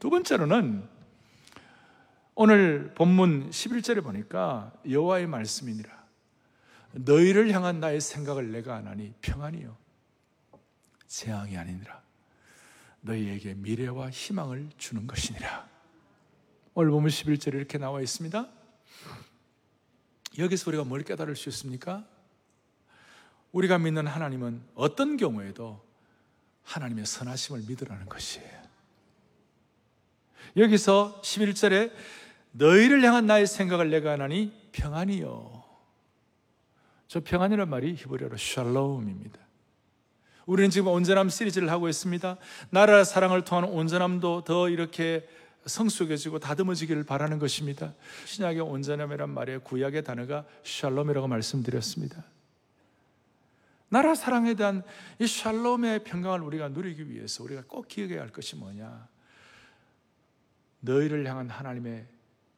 두 0.00 0.08
번째로는 0.08 0.88
오늘 2.34 2.94
본문 2.94 3.50
11절에 3.50 4.02
보니까 4.02 4.72
여호와의 4.88 5.26
말씀이니라. 5.26 6.00
너희를 6.92 7.52
향한 7.52 7.80
나의 7.80 8.00
생각을 8.00 8.50
내가 8.50 8.76
안 8.76 8.88
하니 8.88 9.12
평안이요. 9.20 9.76
재앙이 11.06 11.56
아니니라. 11.58 12.00
너희에게 13.02 13.54
미래와 13.54 14.08
희망을 14.08 14.70
주는 14.78 15.06
것이니라. 15.06 15.68
오늘 16.72 16.90
본문 16.92 17.10
11절에 17.10 17.54
이렇게 17.54 17.76
나와 17.76 18.00
있습니다. 18.00 18.48
여기서 20.38 20.70
우리가 20.70 20.84
뭘 20.84 21.02
깨달을 21.02 21.36
수 21.36 21.50
있습니까? 21.50 22.06
우리가 23.52 23.76
믿는 23.76 24.06
하나님은 24.06 24.62
어떤 24.76 25.18
경우에도 25.18 25.84
하나님의 26.62 27.04
선하심을 27.04 27.64
믿으라는 27.68 28.06
것이에요. 28.06 28.59
여기서 30.56 31.20
11절에 31.22 31.92
너희를 32.52 33.02
향한 33.04 33.26
나의 33.26 33.46
생각을 33.46 33.90
내가 33.90 34.12
하나니 34.12 34.52
평안이요. 34.72 35.64
저 37.06 37.20
평안이란 37.20 37.68
말이 37.68 37.94
히브리어로 37.94 38.36
샬롬입니다. 38.36 39.38
우리는 40.46 40.70
지금 40.70 40.88
온전함 40.88 41.28
시리즈를 41.28 41.70
하고 41.70 41.88
있습니다. 41.88 42.36
나라 42.70 43.04
사랑을 43.04 43.44
통한 43.44 43.64
온전함도 43.64 44.44
더 44.44 44.68
이렇게 44.68 45.28
성숙해지고 45.66 46.38
다듬어지기를 46.38 47.04
바라는 47.04 47.38
것입니다. 47.38 47.94
신약의 48.24 48.60
온전함이란 48.60 49.30
말의 49.30 49.60
구약의 49.60 50.04
단어가 50.04 50.44
샬롬이라고 50.64 51.28
말씀드렸습니다. 51.28 52.24
나라 53.88 54.14
사랑에 54.14 54.54
대한 54.54 54.82
이 55.18 55.26
샬롬의 55.26 56.04
평강을 56.04 56.40
우리가 56.40 56.68
누리기 56.68 57.10
위해서 57.10 57.42
우리가 57.42 57.64
꼭 57.66 57.88
기억해야 57.88 58.20
할 58.20 58.30
것이 58.30 58.56
뭐냐? 58.56 59.08
너희를 60.80 61.26
향한 61.26 61.48
하나님의 61.48 62.06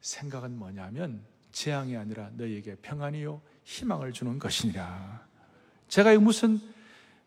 생각은 0.01 0.57
뭐냐면 0.57 1.23
재앙이 1.51 1.95
아니라 1.97 2.29
너희에게 2.33 2.75
평안이요 2.75 3.41
희망을 3.63 4.11
주는 4.11 4.39
것이니라. 4.39 5.25
제가 5.87 6.17
무슨 6.19 6.59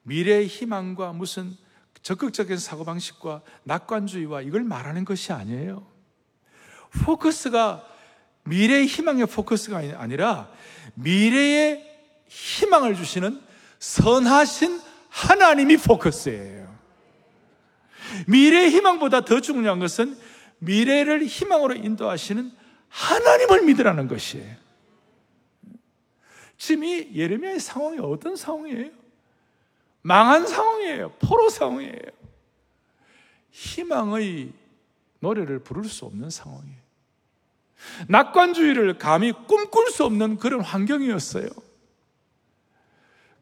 미래의 0.03 0.47
희망과 0.47 1.12
무슨 1.12 1.57
적극적인 2.03 2.59
사고방식과 2.59 3.43
낙관주의와 3.65 4.43
이걸 4.43 4.62
말하는 4.65 5.05
것이 5.05 5.33
아니에요. 5.33 5.87
포커스가 7.05 7.85
미래의 8.45 8.87
희망의 8.87 9.26
포커스가 9.26 9.79
아니라 9.97 10.50
미래의 10.95 11.85
희망을 12.29 12.95
주시는 12.95 13.41
선하신 13.79 14.81
하나님이 15.09 15.79
포커스예요. 15.79 16.76
미래의 18.29 18.71
희망보다 18.71 19.25
더 19.25 19.41
중요한 19.41 19.79
것은 19.79 20.17
미래를 20.58 21.25
희망으로 21.25 21.75
인도하시는 21.75 22.52
하나님을 22.88 23.62
믿으라는 23.64 24.08
것이에요. 24.08 24.56
지금 26.56 26.84
이 26.84 27.10
예레미야의 27.14 27.60
상황이 27.60 27.98
어떤 28.00 28.36
상황이에요? 28.36 28.90
망한 30.02 30.46
상황이에요. 30.46 31.12
포로 31.18 31.50
상황이에요. 31.50 32.16
희망의 33.50 34.52
노래를 35.20 35.58
부를 35.58 35.84
수 35.84 36.04
없는 36.06 36.30
상황이에요. 36.30 36.86
낙관주의를 38.08 38.98
감히 38.98 39.32
꿈꿀 39.32 39.90
수 39.90 40.04
없는 40.04 40.36
그런 40.38 40.60
환경이었어요. 40.60 41.49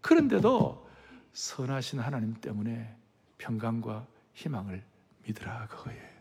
그런데도 0.01 0.89
선하신 1.33 2.01
하나님 2.01 2.35
때문에 2.35 2.95
평강과 3.39 4.07
희망을 4.35 4.85
믿으라 5.25 5.67
그거예요. 5.69 6.14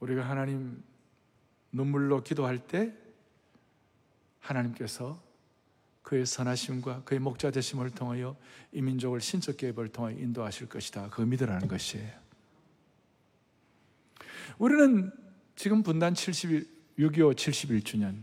우리가 0.00 0.28
하나님 0.28 0.82
눈물로 1.72 2.22
기도할 2.22 2.58
때 2.66 2.92
하나님께서 4.40 5.22
그의 6.02 6.24
선하심과 6.24 7.02
그의 7.02 7.18
목자 7.18 7.50
되심을 7.50 7.90
통하여 7.90 8.36
이 8.72 8.80
민족을 8.80 9.20
신적 9.20 9.56
개입을 9.56 9.88
통하여 9.88 10.16
인도하실 10.16 10.68
것이다. 10.68 11.10
그거 11.10 11.24
믿으라는 11.26 11.66
것이에요. 11.66 12.26
우리는 14.58 15.12
지금 15.56 15.82
분단 15.82 16.14
70일, 16.14 16.68
6.25 16.98 17.34
71주년 17.34 18.22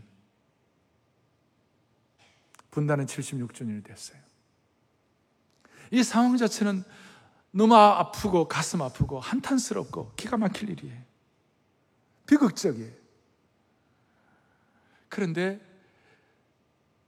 분단은 2.70 3.06
76주년이 3.06 3.84
됐어요. 3.84 4.18
이 5.90 6.02
상황 6.02 6.36
자체는 6.36 6.82
너무 7.52 7.76
아프고 7.76 8.48
가슴 8.48 8.82
아프고 8.82 9.20
한탄스럽고 9.20 10.14
기가 10.16 10.36
막힐 10.36 10.70
일이에요. 10.70 11.13
비극적이에요. 12.26 12.92
그런데 15.08 15.60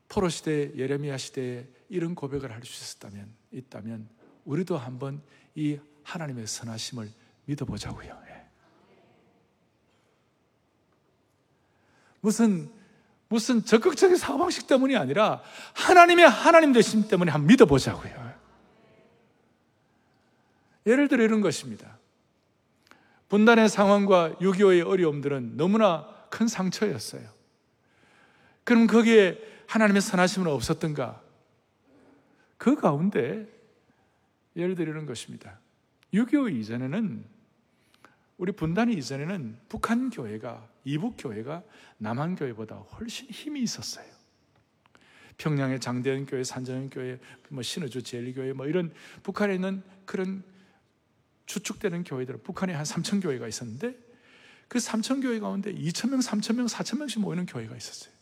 포로 0.09 0.29
시대, 0.29 0.73
예레미야 0.77 1.17
시대에 1.17 1.67
이런 1.89 2.15
고백을 2.15 2.53
할 2.53 2.63
수 2.65 2.83
있었다면, 2.83 3.33
있다면, 3.51 4.09
우리도 4.45 4.77
한번 4.79 5.23
이 5.55 5.79
하나님의 6.05 6.47
선하심을 6.47 7.11
믿어보자고요. 7.47 8.23
예. 8.29 8.47
무슨 12.21 12.71
무슨 13.29 13.65
적극적인 13.65 14.17
사고 14.17 14.39
방식 14.39 14.69
때문이 14.69 14.97
아니라 14.97 15.43
하나님의 15.75 16.29
하나님 16.29 16.73
되심 16.73 17.09
때문에 17.09 17.33
한번 17.33 17.49
믿어보자고요. 17.49 18.37
예를 20.87 21.09
들어 21.09 21.25
이런 21.25 21.41
것입니다. 21.41 21.99
분단의 23.29 23.69
상황과 23.69 24.37
6.25의 24.41 24.87
어려움들은 24.87 25.57
너무나 25.57 26.07
큰 26.31 26.47
상처였어요. 26.47 27.29
그럼 28.65 28.87
거기에 28.87 29.39
하나님의 29.67 30.01
선하심은 30.01 30.51
없었던가? 30.51 31.23
그 32.57 32.77
가운데 32.77 33.47
예를 34.57 34.75
들어 34.75 34.91
이런 34.91 35.07
것입니다. 35.07 35.59
6.25 36.15 36.55
이전에는 36.57 37.25
우리 38.39 38.53
분단이 38.53 38.95
이전에는 38.95 39.59
북한 39.69 40.11
교회가 40.11 40.69
이북 40.85 41.15
교회가 41.19 41.63
남한 41.99 42.37
교회보다 42.37 42.77
훨씬 42.77 43.29
힘이 43.29 43.63
있었어요. 43.63 44.07
평양의 45.39 45.81
장대현 45.81 46.27
교회, 46.27 46.45
산정현 46.45 46.91
교회, 46.91 47.19
뭐 47.51 47.63
신의주 47.63 48.03
제일교회 48.03 48.53
뭐 48.53 48.67
이런 48.67 48.93
북한에 49.23 49.55
있는 49.55 49.83
그런 50.05 50.43
추측되는 51.47 52.05
교회들 52.05 52.39
북한에 52.39 52.75
한 52.75 52.85
3천 52.85 53.23
교회가 53.23 53.49
있었는데 53.49 53.97
그 54.69 54.79
3천 54.79 55.23
교회 55.23 55.39
가운데 55.39 55.73
2천 55.73 56.11
명, 56.11 56.21
3천 56.21 56.57
명, 56.57 56.67
4천 56.67 56.99
명씩 56.99 57.21
모이는 57.21 57.47
교회가 57.47 57.77
있었어요. 57.77 58.13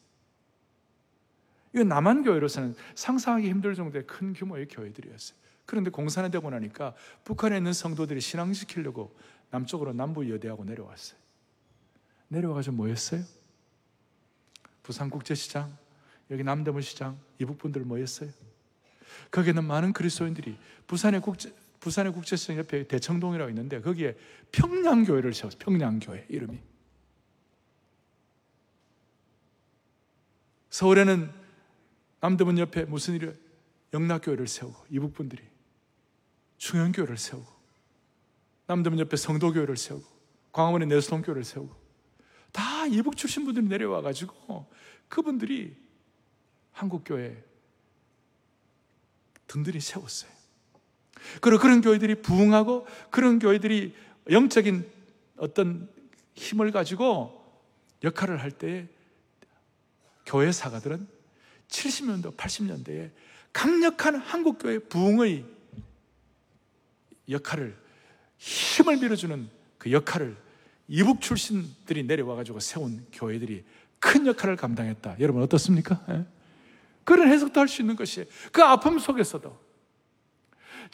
이건 1.72 1.88
남한 1.88 2.22
교회로서는 2.22 2.76
상상하기 2.94 3.48
힘들 3.48 3.74
정도의 3.74 4.06
큰 4.06 4.32
규모의 4.32 4.68
교회들이었어요. 4.68 5.38
그런데 5.66 5.90
공산이 5.90 6.30
되고 6.30 6.48
나니까 6.48 6.94
북한에 7.24 7.56
있는 7.56 7.72
성도들이 7.72 8.20
신앙시키려고 8.20 9.16
남쪽으로 9.50 9.92
남부 9.92 10.30
여대하고 10.30 10.64
내려왔어요. 10.64 11.18
내려와가지고 12.28 12.76
뭐 12.76 12.86
했어요? 12.88 13.22
부산국제시장, 14.82 15.76
여기 16.30 16.44
남대문시장, 16.44 17.18
이북분들 17.38 17.82
모였어요. 17.82 18.30
거기는 19.30 19.64
많은 19.64 19.92
그리스도인들이 19.92 20.56
부산의 20.86 21.22
국제, 21.22 21.52
부산의 21.84 22.14
국제시장 22.14 22.56
옆에 22.56 22.88
대청동이라고 22.88 23.50
있는데 23.50 23.78
거기에 23.82 24.16
평양교회를 24.52 25.34
세웠어요. 25.34 25.58
평양교회 25.58 26.26
이름이. 26.30 26.58
서울에는 30.70 31.30
남대문 32.20 32.58
옆에 32.58 32.86
무슨 32.86 33.16
일을 33.16 33.38
영락교회를 33.92 34.48
세우고 34.48 34.86
이북분들이 34.88 35.42
중현교회를 36.56 37.18
세우고 37.18 37.52
남대문 38.66 38.98
옆에 39.00 39.18
성도교회를 39.18 39.76
세우고 39.76 40.06
광화문에 40.52 40.86
내수동교회를 40.86 41.44
세우고 41.44 41.76
다 42.50 42.86
이북 42.86 43.18
출신 43.18 43.44
분들이 43.44 43.66
내려와 43.66 44.00
가지고 44.00 44.72
그분들이 45.08 45.76
한국교회 46.72 47.44
등들이 49.46 49.80
세웠어요. 49.80 50.43
그리고 51.40 51.60
그런 51.60 51.80
교회들이 51.80 52.16
부흥하고 52.16 52.86
그런 53.10 53.38
교회들이 53.38 53.94
영적인 54.30 54.86
어떤 55.38 55.88
힘을 56.34 56.70
가지고 56.70 57.42
역할을 58.02 58.42
할 58.42 58.50
때에 58.50 58.86
교회 60.26 60.52
사가들은 60.52 61.06
70년대, 61.68 62.36
80년대에 62.36 63.10
강력한 63.52 64.16
한국교회 64.16 64.78
부흥의 64.80 65.44
역할을 67.30 67.76
힘을 68.38 68.98
밀어주는 68.98 69.48
그 69.78 69.92
역할을 69.92 70.36
이북 70.88 71.20
출신들이 71.20 72.04
내려와 72.04 72.36
가지고 72.36 72.60
세운 72.60 73.06
교회들이 73.12 73.64
큰 73.98 74.26
역할을 74.26 74.56
감당했다. 74.56 75.16
여러분 75.20 75.42
어떻습니까? 75.42 76.04
예? 76.10 76.26
그런 77.04 77.28
해석도 77.28 77.60
할 77.60 77.68
수 77.68 77.80
있는 77.82 77.96
것이 77.96 78.26
그 78.52 78.62
아픔 78.62 78.98
속에서도 78.98 79.63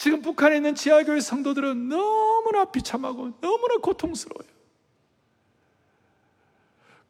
지금 0.00 0.22
북한에 0.22 0.56
있는 0.56 0.74
지하교회 0.74 1.20
성도들은 1.20 1.90
너무나 1.90 2.64
비참하고 2.64 3.38
너무나 3.38 3.76
고통스러워요. 3.82 4.48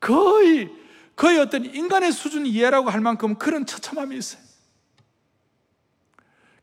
거의 0.00 0.68
거의 1.14 1.38
어떤 1.38 1.64
인간의 1.66 2.10
수준 2.10 2.46
이해라고 2.46 2.90
할 2.90 3.00
만큼 3.00 3.36
그런 3.36 3.64
처참함이 3.64 4.16
있어요. 4.16 4.42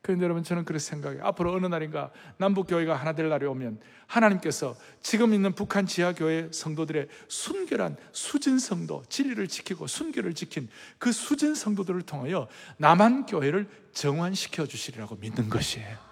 그런데 0.01 0.25
여러분 0.25 0.43
저는 0.43 0.65
그렇게 0.65 0.79
생각해요. 0.79 1.23
앞으로 1.23 1.53
어느 1.53 1.65
날인가 1.65 2.11
남북교회가 2.39 2.93
하나 2.93 3.13
될 3.13 3.29
날이 3.29 3.45
오면 3.45 3.79
하나님께서 4.07 4.75
지금 5.01 5.33
있는 5.33 5.53
북한 5.55 5.85
지하교회 5.85 6.49
성도들의 6.51 7.07
순결한 7.29 7.95
수진 8.11 8.59
성도, 8.59 9.01
진리를 9.07 9.47
지키고 9.47 9.87
순결을 9.87 10.33
지킨 10.33 10.67
그 10.97 11.13
수진 11.13 11.55
성도들을 11.55 12.01
통하여 12.01 12.49
남한 12.79 13.27
교회를 13.27 13.69
정환시켜 13.93 14.65
주시리라고 14.65 15.15
믿는 15.15 15.47
것이에요. 15.47 16.06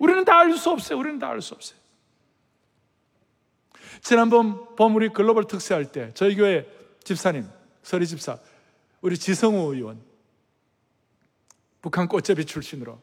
우리는 0.00 0.24
다 0.24 0.40
알 0.40 0.56
수 0.56 0.70
없어요. 0.70 0.98
우리는 0.98 1.18
다 1.18 1.28
알 1.28 1.40
수 1.42 1.54
없어요. 1.54 1.78
지난번 4.00 4.74
봄 4.76 4.96
우리 4.96 5.10
글로벌 5.10 5.44
특세할 5.44 5.92
때 5.92 6.10
저희 6.14 6.34
교회 6.34 6.66
집사님 7.04 7.46
서리 7.82 8.06
집사, 8.06 8.38
우리 9.02 9.16
지성호 9.18 9.74
의원, 9.74 10.00
북한 11.82 12.08
꽃제비 12.08 12.46
출신으로 12.46 12.98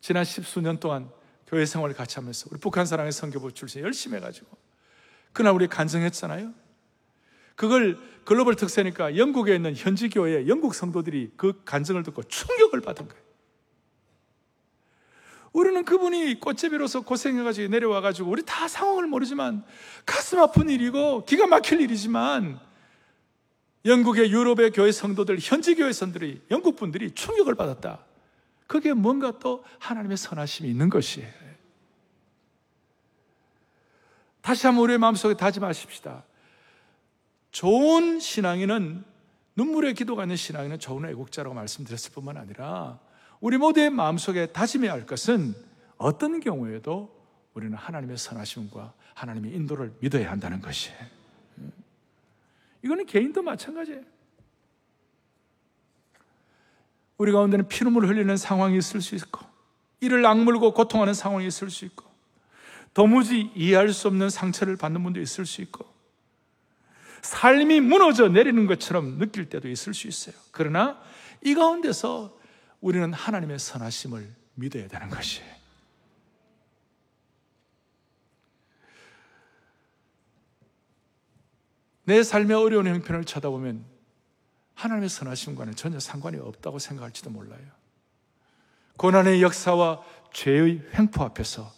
지난 0.00 0.24
십수년 0.24 0.80
동안 0.80 1.10
교회 1.46 1.66
생활을 1.66 1.94
같이 1.94 2.16
하면서 2.16 2.46
우리 2.50 2.58
북한 2.58 2.86
사랑의 2.86 3.12
성교부 3.12 3.52
출신 3.52 3.82
열심히 3.82 4.16
해가지고 4.16 4.46
그날 5.32 5.52
우리 5.52 5.66
간증했잖아요. 5.66 6.52
그걸 7.56 7.98
글로벌 8.24 8.54
특세니까 8.56 9.16
영국에 9.18 9.54
있는 9.54 9.74
현지 9.76 10.08
교회 10.08 10.48
영국 10.48 10.74
성도들이 10.74 11.32
그 11.36 11.62
간증을 11.64 12.02
듣고 12.04 12.22
충격을 12.22 12.80
받은 12.80 13.08
거예요. 13.08 13.23
우리는 15.54 15.84
그분이 15.84 16.40
꽃제비로서 16.40 17.02
고생해가지고 17.02 17.68
내려와가지고 17.68 18.28
우리 18.28 18.42
다 18.44 18.66
상황을 18.66 19.06
모르지만 19.06 19.64
가슴 20.04 20.40
아픈 20.40 20.68
일이고 20.68 21.24
기가 21.24 21.46
막힐 21.46 21.80
일이지만 21.80 22.58
영국의 23.84 24.32
유럽의 24.32 24.72
교회 24.72 24.90
성도들, 24.90 25.38
현지 25.40 25.76
교회 25.76 25.92
성들이 25.92 26.42
영국 26.50 26.74
분들이 26.74 27.12
충격을 27.12 27.54
받았다. 27.54 28.04
그게 28.66 28.92
뭔가 28.94 29.38
또 29.38 29.62
하나님의 29.78 30.16
선하심이 30.16 30.68
있는 30.68 30.90
것이에요. 30.90 31.28
다시 34.40 34.66
한번 34.66 34.84
우리의 34.84 34.98
마음속에 34.98 35.34
다짐하십시다. 35.34 36.24
좋은 37.52 38.18
신앙인은 38.18 39.04
눈물의 39.54 39.94
기도가 39.94 40.24
있는 40.24 40.34
신앙인은 40.34 40.80
좋은 40.80 41.08
애국자라고 41.08 41.54
말씀드렸을 41.54 42.12
뿐만 42.12 42.38
아니라 42.38 42.98
우리 43.40 43.58
모두의 43.58 43.90
마음속에 43.90 44.46
다짐해야 44.46 44.92
할 44.92 45.06
것은 45.06 45.54
어떤 45.96 46.40
경우에도 46.40 47.14
우리는 47.54 47.76
하나님의 47.76 48.18
선하심과 48.18 48.92
하나님의 49.14 49.52
인도를 49.54 49.92
믿어야 50.00 50.30
한다는 50.30 50.60
것이에요. 50.60 50.98
이거는 52.82 53.06
개인도 53.06 53.42
마찬가지예요. 53.42 54.02
우리 57.16 57.32
가운데는 57.32 57.68
피눈물 57.68 58.06
흘리는 58.06 58.36
상황이 58.36 58.76
있을 58.76 59.00
수 59.00 59.14
있고, 59.14 59.40
이를 60.00 60.26
악물고 60.26 60.74
고통하는 60.74 61.14
상황이 61.14 61.46
있을 61.46 61.70
수 61.70 61.84
있고, 61.84 62.04
도무지 62.92 63.52
이해할 63.54 63.92
수 63.92 64.08
없는 64.08 64.30
상처를 64.30 64.76
받는 64.76 65.02
분도 65.02 65.20
있을 65.20 65.46
수 65.46 65.62
있고, 65.62 65.86
삶이 67.22 67.80
무너져 67.80 68.28
내리는 68.28 68.66
것처럼 68.66 69.18
느낄 69.18 69.48
때도 69.48 69.68
있을 69.68 69.94
수 69.94 70.08
있어요. 70.08 70.34
그러나 70.50 71.00
이 71.42 71.54
가운데서 71.54 72.36
우리는 72.84 73.14
하나님의 73.14 73.58
선하심을 73.58 74.30
믿어야 74.56 74.88
되는 74.88 75.08
것이에요. 75.08 75.54
내 82.04 82.22
삶의 82.22 82.54
어려운 82.54 82.86
형편을 82.86 83.24
쳐다보면 83.24 83.86
하나님의 84.74 85.08
선하심과는 85.08 85.76
전혀 85.76 85.98
상관이 85.98 86.36
없다고 86.36 86.78
생각할지도 86.78 87.30
몰라요. 87.30 87.66
고난의 88.98 89.40
역사와 89.40 90.02
죄의 90.34 90.82
횡포 90.92 91.24
앞에서 91.24 91.72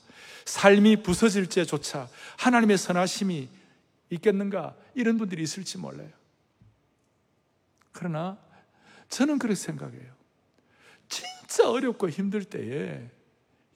삶이 0.44 1.04
부서질 1.04 1.48
때조차 1.48 2.08
하나님의 2.36 2.78
선하심이 2.78 3.48
있겠는가 4.10 4.74
이런 4.96 5.18
분들이 5.18 5.44
있을지 5.44 5.78
몰라요. 5.78 6.10
그러나 7.92 8.38
저는 9.08 9.38
그렇게 9.38 9.54
생각해요. 9.54 10.15
진짜 11.56 11.70
어렵고 11.70 12.10
힘들 12.10 12.44
때에 12.44 13.08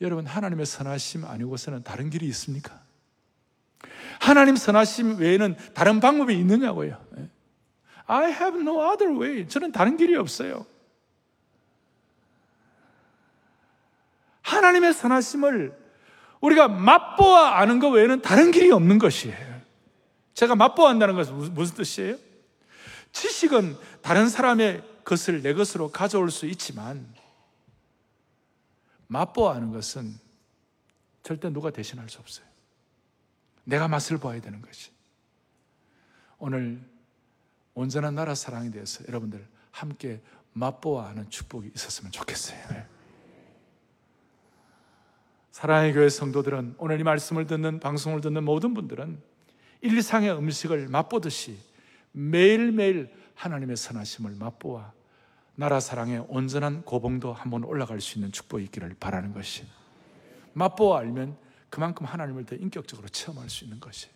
여러분 0.02 0.26
하나님의 0.26 0.66
선하심 0.66 1.24
아니고서는 1.24 1.82
다른 1.82 2.10
길이 2.10 2.26
있습니까? 2.26 2.78
하나님 4.20 4.54
선하심 4.54 5.18
외에는 5.18 5.56
다른 5.72 5.98
방법이 5.98 6.34
있느냐고요. 6.40 7.02
예. 7.16 7.30
I 8.04 8.32
have 8.32 8.60
no 8.60 8.86
other 8.86 9.18
way. 9.18 9.48
저는 9.48 9.72
다른 9.72 9.96
길이 9.96 10.14
없어요. 10.14 10.66
하나님의 14.42 14.92
선하심을 14.92 15.74
우리가 16.42 16.68
맛보아 16.68 17.60
아는 17.60 17.78
것 17.78 17.88
외에는 17.88 18.20
다른 18.20 18.50
길이 18.50 18.70
없는 18.70 18.98
것이에요. 18.98 19.62
제가 20.34 20.54
맛보한다는 20.54 21.14
것은 21.14 21.54
무슨 21.54 21.76
뜻이에요? 21.76 22.18
지식은 23.12 23.74
다른 24.02 24.28
사람의 24.28 24.82
것을 25.02 25.40
내 25.40 25.54
것으로 25.54 25.90
가져올 25.90 26.30
수 26.30 26.44
있지만 26.44 27.19
맛보아하는 29.10 29.72
것은 29.72 30.14
절대 31.22 31.50
누가 31.50 31.70
대신할 31.70 32.08
수 32.08 32.18
없어요. 32.20 32.46
내가 33.64 33.88
맛을 33.88 34.18
봐야 34.18 34.40
되는 34.40 34.62
것이. 34.62 34.90
오늘 36.38 36.80
온전한 37.74 38.14
나라 38.14 38.34
사랑에 38.34 38.70
대해서 38.70 39.04
여러분들 39.06 39.46
함께 39.72 40.22
맛보아하는 40.52 41.28
축복이 41.28 41.72
있었으면 41.74 42.12
좋겠어요. 42.12 42.58
네. 42.68 42.86
사랑의 45.50 45.92
교회 45.92 46.08
성도들은 46.08 46.76
오늘 46.78 47.00
이 47.00 47.02
말씀을 47.02 47.46
듣는 47.46 47.80
방송을 47.80 48.20
듣는 48.20 48.44
모든 48.44 48.74
분들은 48.74 49.20
일상의 49.82 50.30
음식을 50.32 50.88
맛보듯이 50.88 51.58
매일매일 52.12 53.12
하나님의 53.34 53.76
선하심을 53.76 54.36
맛보아 54.36 54.92
나라 55.60 55.78
사랑의 55.78 56.24
온전한 56.28 56.86
고봉도 56.86 57.34
한번 57.34 57.64
올라갈 57.64 58.00
수 58.00 58.16
있는 58.16 58.32
축복이 58.32 58.64
있기를 58.64 58.96
바라는 58.98 59.34
것이 59.34 59.66
맛보아 60.54 61.00
알면 61.00 61.36
그만큼 61.68 62.06
하나님을 62.06 62.46
더 62.46 62.56
인격적으로 62.56 63.08
체험할 63.08 63.50
수 63.50 63.64
있는 63.64 63.78
것이. 63.78 64.08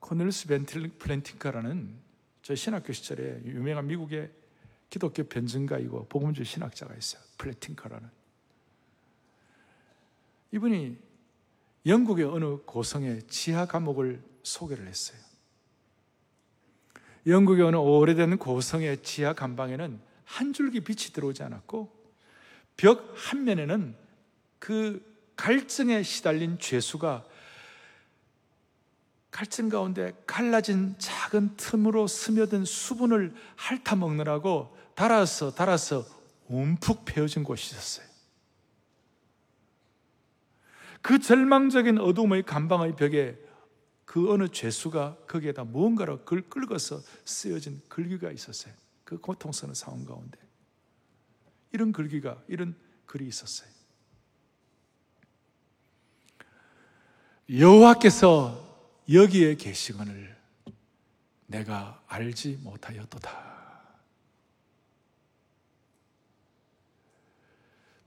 코넬스 0.00 0.48
벤틀 0.48 0.88
플랜팅카라는 0.98 1.94
저 2.42 2.56
신학교 2.56 2.92
시절에 2.92 3.40
유명한 3.44 3.86
미국의 3.86 4.32
기독교 4.90 5.22
변증가이고 5.22 6.08
복음주의 6.08 6.44
신학자가 6.44 6.96
있어요. 6.96 7.22
플래팅카라는. 7.38 8.10
이분이 10.50 10.98
영국의 11.86 12.24
어느 12.24 12.56
고성의 12.66 13.28
지하 13.28 13.66
감옥을 13.66 14.20
소개를 14.42 14.88
했어요. 14.88 15.29
영국의 17.26 17.64
어느 17.64 17.76
오래된 17.76 18.38
고성의 18.38 19.02
지하 19.02 19.32
감방에는 19.32 20.00
한 20.24 20.52
줄기 20.52 20.80
빛이 20.80 21.12
들어오지 21.12 21.42
않았고 21.42 21.92
벽 22.76 23.14
한 23.16 23.44
면에는 23.44 23.94
그 24.58 25.04
갈증에 25.36 26.02
시달린 26.02 26.58
죄수가 26.58 27.24
갈증 29.30 29.68
가운데 29.68 30.12
갈라진 30.26 30.94
작은 30.98 31.56
틈으로 31.56 32.06
스며든 32.06 32.64
수분을 32.64 33.34
핥아 33.56 33.96
먹느라고 33.96 34.76
달아서 34.94 35.54
달아서 35.54 36.04
움푹 36.48 37.04
패어진 37.04 37.44
곳이 37.44 37.74
있었어요. 37.74 38.06
그 41.00 41.18
절망적인 41.18 41.98
어둠의 41.98 42.42
감방의 42.42 42.96
벽에 42.96 43.38
그 44.10 44.32
어느 44.32 44.48
죄수가 44.48 45.18
거기에다 45.28 45.62
무언가로 45.62 46.24
글 46.24 46.42
긁어서 46.42 47.00
쓰여진 47.24 47.80
글귀가 47.86 48.32
있었어요. 48.32 48.74
그 49.04 49.18
고통스러운 49.18 49.72
상황 49.72 50.04
가운데. 50.04 50.36
이런 51.70 51.92
글귀가, 51.92 52.42
이런 52.48 52.74
글이 53.06 53.28
있었어요. 53.28 53.70
여호와께서 57.48 58.90
여기에 59.12 59.54
계시거늘 59.54 60.36
내가 61.46 62.02
알지 62.08 62.58
못하였도다. 62.64 64.00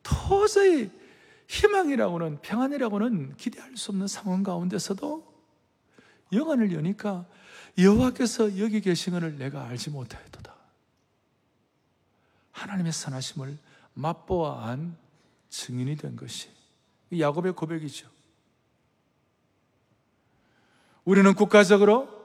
도저히 0.03 0.91
희망이라고는 1.47 2.41
평안이라고는 2.41 3.37
기대할 3.37 3.77
수 3.77 3.91
없는 3.91 4.07
상황 4.07 4.43
가운데서도 4.43 5.32
영안을 6.33 6.73
여니까 6.73 7.25
여호와께서 7.77 8.59
여기 8.59 8.81
계신 8.81 9.13
것을 9.13 9.37
내가 9.37 9.65
알지 9.67 9.89
못하였도다. 9.89 10.53
하나님의 12.51 12.91
선하심을 12.93 13.57
맛보아 13.93 14.67
안 14.67 14.95
증인이 15.49 15.97
된 15.97 16.15
것이 16.15 16.49
야곱의 17.17 17.53
고백이죠. 17.53 18.07
우리는 21.05 21.33
국가적으로 21.33 22.23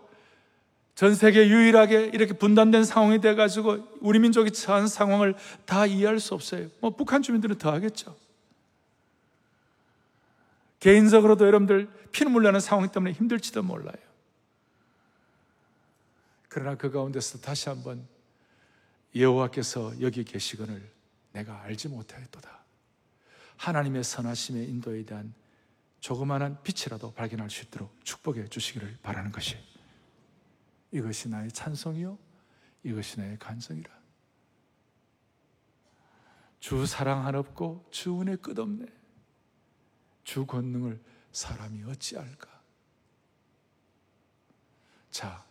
전 0.94 1.14
세계 1.14 1.48
유일하게 1.48 2.10
이렇게 2.12 2.32
분단된 2.32 2.84
상황이 2.84 3.20
돼가지고 3.20 3.86
우리 4.00 4.18
민족이 4.18 4.50
처한 4.50 4.88
상황을 4.88 5.36
다 5.64 5.86
이해할 5.86 6.18
수 6.20 6.34
없어요. 6.34 6.68
뭐 6.80 6.90
북한 6.90 7.22
주민들은 7.22 7.58
더 7.58 7.72
하겠죠. 7.72 8.16
개인적으로도 10.80 11.46
여러분들 11.46 11.90
피눈물 12.12 12.44
나는 12.44 12.60
상황 12.60 12.90
때문에 12.90 13.12
힘들지도 13.12 13.62
몰라요. 13.62 13.96
그러나 16.48 16.76
그 16.76 16.90
가운데서 16.90 17.38
다시 17.38 17.68
한번 17.68 18.06
여호와께서 19.14 20.00
여기 20.00 20.24
계시거늘 20.24 20.90
내가 21.32 21.62
알지 21.62 21.88
못하였도다. 21.88 22.58
하나님의 23.56 24.04
선하심의 24.04 24.68
인도에 24.68 25.04
대한 25.04 25.34
조그마한 26.00 26.62
빛이라도 26.62 27.12
발견할 27.12 27.50
수 27.50 27.64
있도록 27.64 27.92
축복해 28.04 28.46
주시기를 28.48 28.98
바라는 29.02 29.32
것이 29.32 29.56
이것이 30.92 31.28
나의 31.28 31.50
찬송이요 31.50 32.16
이것이 32.84 33.18
나의 33.18 33.38
간성이라 33.38 33.90
주 36.60 36.86
사랑 36.86 37.26
하없고 37.26 37.88
주 37.90 38.20
은혜 38.20 38.36
끝없네 38.36 38.86
주 40.28 40.44
권능을 40.44 41.00
사람이 41.32 41.84
어찌할까 41.84 42.50
자 45.10 45.42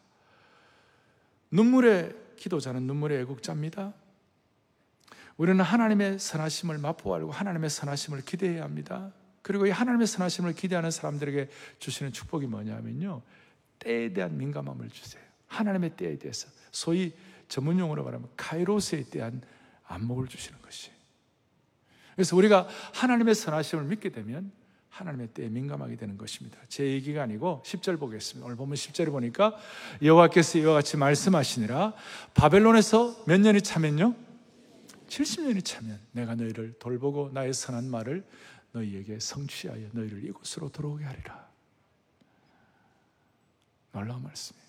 눈물의 1.49 2.15
기도자는 2.35 2.83
눈물의 2.83 3.21
애국자입니다 3.21 3.95
우리는 5.37 5.59
하나님의 5.63 6.19
선하심을 6.19 6.77
맛보고 6.77 7.31
하나님의 7.31 7.71
선하심을 7.71 8.21
기대해야 8.21 8.65
합니다 8.65 9.11
그리고 9.41 9.65
이 9.65 9.71
하나님의 9.71 10.05
선하심을 10.05 10.53
기대하는 10.53 10.91
사람들에게 10.91 11.49
주시는 11.79 12.11
축복이 12.11 12.45
뭐냐면요. 12.47 13.21
때에 13.79 14.11
대한 14.11 14.37
민감함을 14.37 14.89
주세요. 14.89 15.23
하나님의 15.47 15.91
때에 15.91 16.17
대해서. 16.17 16.49
소위 16.69 17.13
전문 17.47 17.79
용어로 17.79 18.03
말하면 18.03 18.27
카이로스에 18.35 19.05
대한 19.05 19.41
안목을 19.85 20.27
주시는 20.27 20.61
것이. 20.61 20.91
그래서 22.13 22.35
우리가 22.35 22.67
하나님의 22.93 23.35
선하심을 23.35 23.85
믿게 23.85 24.09
되면 24.09 24.51
하나님의 24.97 25.27
때에 25.27 25.49
민감하게 25.49 25.95
되는 25.95 26.17
것입니다. 26.17 26.57
제 26.67 26.83
얘기가 26.83 27.21
아니고 27.23 27.61
10절 27.63 27.99
보겠습니다. 27.99 28.45
오늘 28.45 28.55
보면 28.55 28.75
10절을 28.75 29.11
보니까 29.11 29.55
여호와께서 30.01 30.57
이와 30.57 30.73
같이 30.73 30.97
말씀하시니라 30.97 31.93
바벨론에서 32.33 33.25
몇 33.25 33.39
년이 33.39 33.61
차면요? 33.61 34.15
70년이 35.07 35.63
차면 35.63 35.99
내가 36.11 36.35
너희를 36.35 36.73
돌보고 36.79 37.29
나의 37.31 37.53
선한 37.53 37.89
말을 37.89 38.25
너희에게 38.71 39.19
성취하여 39.19 39.89
너희를 39.91 40.25
이곳으로 40.25 40.69
들어오게 40.69 41.05
하리라. 41.05 41.47
놀라운 43.91 44.23
말씀이에요. 44.23 44.67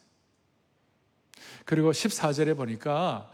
그리고 1.64 1.90
14절에 1.90 2.56
보니까 2.56 3.30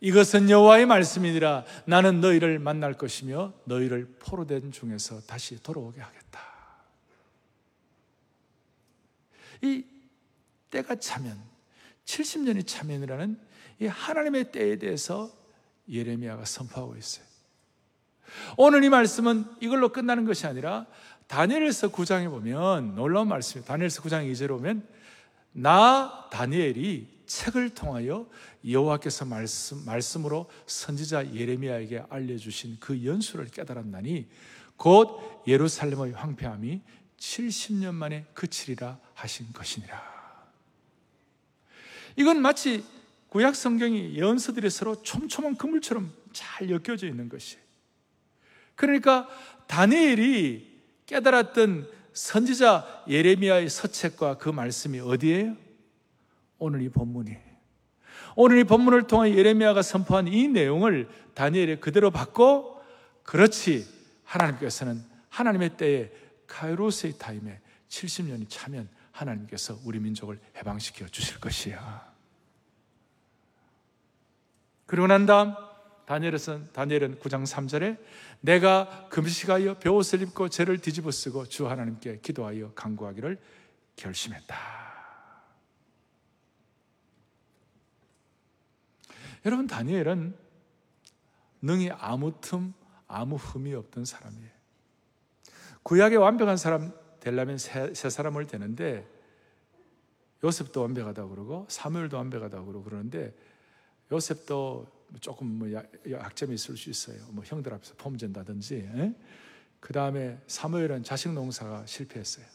이것은 0.00 0.50
여호와의 0.50 0.86
말씀이니라 0.86 1.64
나는 1.86 2.20
너희를 2.20 2.58
만날 2.58 2.94
것이며 2.94 3.52
너희를 3.64 4.16
포로된 4.18 4.72
중에서 4.72 5.20
다시 5.22 5.62
돌아오게 5.62 6.00
하겠다. 6.00 6.40
이 9.62 9.84
때가 10.70 10.96
차면 10.96 11.38
70년이 12.04 12.66
차면이라는 12.66 13.38
이 13.80 13.86
하나님의 13.86 14.52
때에 14.52 14.76
대해서 14.76 15.30
예레미야가 15.88 16.44
선포하고 16.44 16.96
있어요. 16.96 17.24
오늘 18.56 18.84
이 18.84 18.88
말씀은 18.88 19.44
이걸로 19.60 19.90
끝나는 19.90 20.24
것이 20.24 20.46
아니라 20.46 20.86
다니엘서 21.28 21.90
9장에 21.90 22.28
보면 22.28 22.94
놀라운 22.94 23.28
말씀이에요. 23.28 23.66
다니엘서 23.66 24.02
9장 24.02 24.30
2절에 24.30 24.48
보면 24.48 24.86
나 25.52 26.28
다니엘이 26.30 27.13
책을 27.26 27.70
통하여 27.70 28.28
여호와께서 28.66 29.24
말씀 29.24 29.84
말씀으로 29.84 30.50
선지자 30.66 31.34
예레미야에게 31.34 32.04
알려 32.08 32.36
주신 32.36 32.76
그 32.80 33.04
연수를 33.04 33.46
깨달았나니 33.46 34.28
곧 34.76 35.42
예루살렘의 35.46 36.12
황폐함이 36.12 36.80
70년 37.18 37.94
만에 37.94 38.26
그치리라 38.34 38.98
하신 39.14 39.52
것이니라. 39.52 40.14
이건 42.16 42.40
마치 42.40 42.84
구약 43.28 43.56
성경이 43.56 44.14
예언서들이 44.14 44.70
서로 44.70 45.02
촘촘한 45.02 45.56
그물처럼 45.56 46.12
잘 46.32 46.70
엮여져 46.70 47.08
있는 47.08 47.28
것이 47.28 47.58
그러니까 48.76 49.28
다니엘이 49.66 50.72
깨달았던 51.06 51.90
선지자 52.12 53.04
예레미야의 53.08 53.68
서책과 53.68 54.38
그 54.38 54.48
말씀이 54.48 55.00
어디에요? 55.00 55.63
오늘 56.64 56.80
이 56.80 56.88
본문이. 56.88 57.36
오늘 58.36 58.58
이 58.58 58.64
본문을 58.64 59.06
통해 59.06 59.34
예레미야가 59.34 59.82
선포한 59.82 60.28
이 60.28 60.48
내용을 60.48 61.08
다니엘이 61.34 61.80
그대로 61.80 62.10
받고 62.10 62.82
그렇지 63.22 63.86
하나님께서는 64.24 65.02
하나님의 65.28 65.76
때에 65.76 66.10
카이로스의 66.46 67.18
타임에 67.18 67.60
70년이 67.88 68.46
차면 68.48 68.88
하나님께서 69.12 69.78
우리 69.84 70.00
민족을 70.00 70.40
해방시켜 70.56 71.06
주실 71.08 71.38
것이야. 71.38 72.12
그러고 74.86 75.06
난 75.06 75.26
다음 75.26 75.54
다니엘은 76.06 76.72
다니엘은 76.72 77.18
9장 77.20 77.46
3절에 77.46 77.98
내가 78.40 79.08
금식하여 79.10 79.78
벼옷을 79.78 80.22
입고 80.22 80.48
죄를 80.48 80.78
뒤집어 80.78 81.10
쓰고 81.10 81.46
주 81.46 81.68
하나님께 81.68 82.20
기도하여 82.22 82.72
간구하기를 82.72 83.38
결심했다. 83.96 84.83
여러분 89.44 89.66
다니엘은 89.66 90.34
능히 91.62 91.90
아무 91.90 92.32
틈 92.40 92.72
아무 93.06 93.36
흠이 93.36 93.74
없던 93.74 94.04
사람이에요. 94.04 94.50
구약의 95.82 96.18
완벽한 96.18 96.56
사람 96.56 96.92
되려면 97.20 97.58
세, 97.58 97.92
세 97.94 98.10
사람을 98.10 98.46
되는데 98.46 99.06
요셉도 100.42 100.82
완벽하다고 100.82 101.30
그러고 101.30 101.66
사무엘도 101.68 102.16
완벽하다고 102.16 102.66
그러고 102.66 102.84
그러는데 102.84 103.34
요셉도 104.12 104.86
조금 105.20 105.46
뭐 105.46 105.68
약점이 106.10 106.54
있을 106.54 106.76
수 106.76 106.90
있어요. 106.90 107.24
뭐 107.30 107.44
형들 107.44 107.72
앞에서 107.72 107.94
폼전다든지. 107.96 108.74
예? 108.76 109.14
그 109.80 109.92
다음에 109.92 110.38
사무엘은 110.46 111.02
자식 111.02 111.32
농사가 111.32 111.84
실패했어요. 111.86 112.46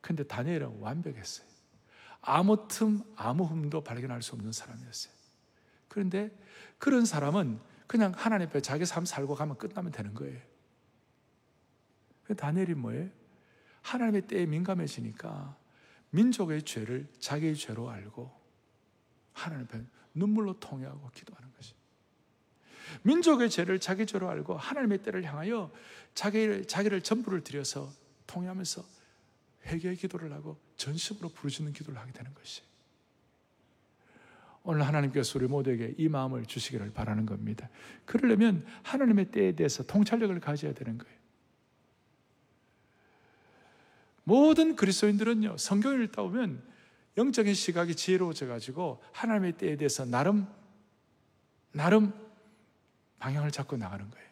근데 0.00 0.22
다니엘은 0.22 0.78
완벽했어요. 0.80 1.49
아무 2.22 2.68
틈, 2.68 3.02
아무 3.16 3.44
흠도 3.44 3.82
발견할 3.82 4.22
수 4.22 4.34
없는 4.34 4.52
사람이었어요. 4.52 5.12
그런데 5.88 6.30
그런 6.78 7.04
사람은 7.04 7.60
그냥 7.86 8.12
하나님 8.16 8.48
앞에 8.48 8.60
자기 8.60 8.86
삶 8.86 9.04
살고 9.04 9.34
가면 9.34 9.58
끝나면 9.58 9.90
되는 9.90 10.14
거예요. 10.14 10.40
그 12.24 12.36
다니엘이 12.36 12.74
뭐예요? 12.74 13.08
하나님의 13.82 14.22
때에 14.28 14.46
민감해지니까 14.46 15.56
민족의 16.10 16.62
죄를 16.62 17.08
자기의 17.18 17.56
죄로 17.56 17.90
알고 17.90 18.30
하나님 19.32 19.64
앞에 19.66 19.82
눈물로 20.14 20.58
통회하고 20.60 21.10
기도하는 21.10 21.52
것이. 21.54 21.74
민족의 23.02 23.50
죄를 23.50 23.78
자기 23.80 24.06
죄로 24.06 24.28
알고 24.28 24.56
하나님의 24.56 25.02
때를 25.02 25.24
향하여 25.24 25.70
자기를, 26.14 26.66
자기를 26.66 27.02
전부를 27.02 27.42
들여서 27.42 27.90
통회하면서 28.26 28.84
회개의 29.66 29.96
기도를 29.96 30.32
하고 30.32 30.58
전심으로 30.76 31.30
부르짖는 31.30 31.72
기도를 31.72 32.00
하게 32.00 32.12
되는 32.12 32.32
것이. 32.34 32.62
오늘 34.62 34.86
하나님께서 34.86 35.38
우리 35.38 35.46
모두에게 35.48 35.94
이 35.96 36.08
마음을 36.08 36.44
주시기를 36.44 36.92
바라는 36.92 37.26
겁니다. 37.26 37.68
그러려면 38.04 38.66
하나님의 38.82 39.30
때에 39.30 39.52
대해서 39.52 39.82
통찰력을 39.82 40.38
가져야 40.40 40.74
되는 40.74 40.98
거예요. 40.98 41.18
모든 44.24 44.76
그리스도인들은요, 44.76 45.56
성경을 45.56 46.04
읽다 46.04 46.22
보면 46.22 46.62
영적인 47.16 47.54
시각이 47.54 47.94
지혜로워져 47.94 48.46
가지고 48.46 49.02
하나님의 49.12 49.52
때에 49.52 49.76
대해서 49.76 50.04
나름 50.04 50.46
나름 51.72 52.12
방향을 53.18 53.50
잡고 53.50 53.76
나가는 53.76 54.08
거예요. 54.10 54.28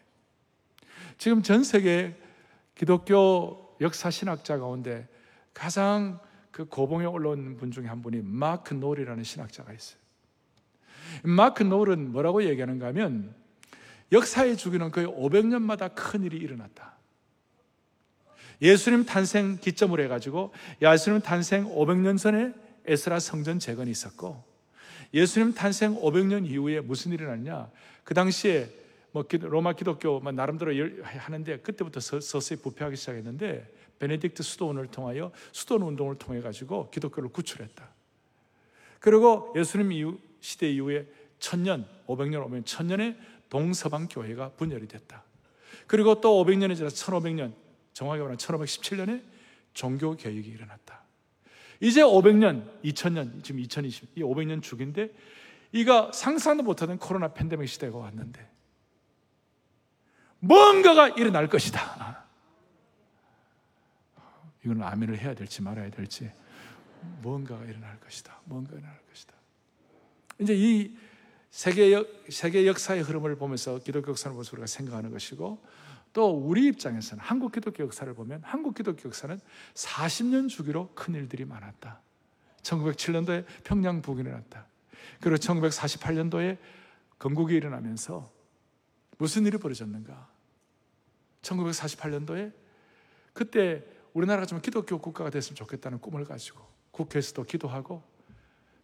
지금 1.17 1.41
전 1.41 1.63
세계 1.63 2.15
기독교 2.75 3.77
역사 3.81 4.09
신학자 4.09 4.57
가운데 4.57 5.07
가장 5.59 6.21
그 6.51 6.63
고봉에 6.63 7.03
올라온 7.03 7.57
분 7.57 7.69
중에 7.69 7.85
한 7.85 8.01
분이 8.01 8.21
마크 8.23 8.73
노리라는 8.73 9.25
신학자가 9.25 9.73
있어요. 9.73 9.99
마크 11.23 11.63
노는 11.63 12.13
뭐라고 12.13 12.45
얘기하는가 12.45 12.87
하면 12.87 13.35
역사의 14.13 14.55
주기는 14.55 14.89
거의 14.89 15.05
500년마다 15.05 15.93
큰 15.93 16.23
일이 16.23 16.37
일어났다. 16.37 16.93
예수님 18.61 19.05
탄생 19.05 19.57
기점으로 19.57 20.01
해가지고 20.03 20.53
예수님 20.81 21.19
탄생 21.19 21.65
500년 21.65 22.17
전에 22.17 22.53
에스라 22.85 23.19
성전 23.19 23.59
재건이 23.59 23.91
있었고 23.91 24.41
예수님 25.13 25.53
탄생 25.53 25.93
500년 25.95 26.45
이후에 26.47 26.79
무슨 26.79 27.11
일이 27.11 27.23
일어났냐? 27.23 27.69
그 28.05 28.13
당시에 28.13 28.69
뭐 29.11 29.25
로마 29.29 29.73
기독교 29.73 30.21
나름대로 30.31 30.71
하는데 31.03 31.57
그때부터 31.59 31.99
서서히 31.99 32.61
부패하기 32.61 32.95
시작했는데 32.95 33.79
베네딕트 33.99 34.43
수도원을 34.43 34.87
통하여 34.87 35.31
수도원 35.51 35.83
운동을 35.83 36.17
통해 36.17 36.41
가지고 36.41 36.89
기독교를 36.89 37.29
구출했다. 37.29 37.87
그리고 38.99 39.53
예수님 39.55 39.91
이후 39.91 40.19
시대 40.39 40.69
이후에 40.71 41.07
천년, 41.39 41.87
500년, 42.07 42.45
500년, 42.47 42.65
천년에 42.65 43.17
동서방 43.49 44.07
교회가 44.09 44.51
분열이 44.51 44.87
됐다. 44.87 45.23
그리고 45.87 46.21
또 46.21 46.43
500년이 46.43 46.75
지나 46.75 46.89
1500년, 46.89 47.53
정확히 47.93 48.19
말하면 48.19 48.37
1517년에 48.37 49.23
종교 49.73 50.15
개혁이 50.15 50.47
일어났다. 50.47 51.03
이제 51.81 52.01
500년, 52.01 52.81
2000년, 52.83 53.43
지금 53.43 53.61
2020, 53.61 54.09
이 54.15 54.21
500년 54.21 54.61
주기인데 54.61 55.11
이가 55.71 56.11
상상도 56.13 56.63
못하던 56.63 56.97
코로나 56.97 57.33
팬데믹 57.33 57.69
시대가 57.69 57.97
왔는데 57.97 58.47
뭔가가 60.39 61.09
일어날 61.09 61.47
것이다. 61.47 62.25
이건 64.69 64.83
아멘을 64.83 65.17
해야 65.17 65.33
될지 65.33 65.61
말아야 65.63 65.89
될지 65.89 66.31
뭔가가 67.21 67.65
일어날 67.65 67.99
것이다. 67.99 68.39
뭔가 68.45 68.73
일어날 68.73 68.99
것이다. 69.09 69.33
이제 70.39 70.53
이 70.55 70.95
세계 71.49 71.91
역, 71.91 72.07
세계 72.29 72.67
역사의 72.67 73.01
흐름을 73.01 73.35
보면서 73.35 73.79
기독교 73.79 74.11
역사를 74.11 74.31
보면서 74.31 74.51
우리가 74.53 74.67
생각하는 74.67 75.09
것이고 75.11 75.63
또 76.13 76.29
우리 76.31 76.67
입장에서는 76.67 77.23
한국 77.23 77.51
기독교 77.51 77.83
역사를 77.83 78.11
보면 78.13 78.41
한국 78.43 78.75
기독교 78.75 79.09
역사는 79.09 79.39
40년 79.73 80.49
주기로 80.49 80.93
큰 80.93 81.15
일들이 81.15 81.45
많았다. 81.45 82.01
1907년도에 82.61 83.45
평양 83.63 84.01
북이 84.01 84.21
일어났다. 84.21 84.67
그리고 85.21 85.37
1948년도에 85.37 86.57
건국이 87.17 87.55
일어나면서 87.55 88.31
무슨 89.17 89.45
일이 89.45 89.57
벌어졌는가? 89.57 90.29
1948년도에 91.41 92.53
그때 93.33 93.83
우리나라가 94.19 94.45
좀 94.45 94.61
기독교 94.61 94.99
국가가 94.99 95.29
됐으면 95.29 95.55
좋겠다는 95.55 95.99
꿈을 95.99 96.25
가지고 96.25 96.65
국회에서도 96.91 97.43
기도하고 97.43 98.03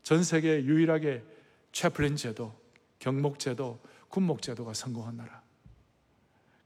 전 0.01 0.23
세계 0.23 0.63
유일하게 0.63 1.23
채플린 1.71 2.15
제도, 2.15 2.57
경목 2.99 3.39
제도, 3.39 3.79
군목 4.07 4.41
제도가 4.41 4.73
성공한 4.73 5.17
나라. 5.17 5.43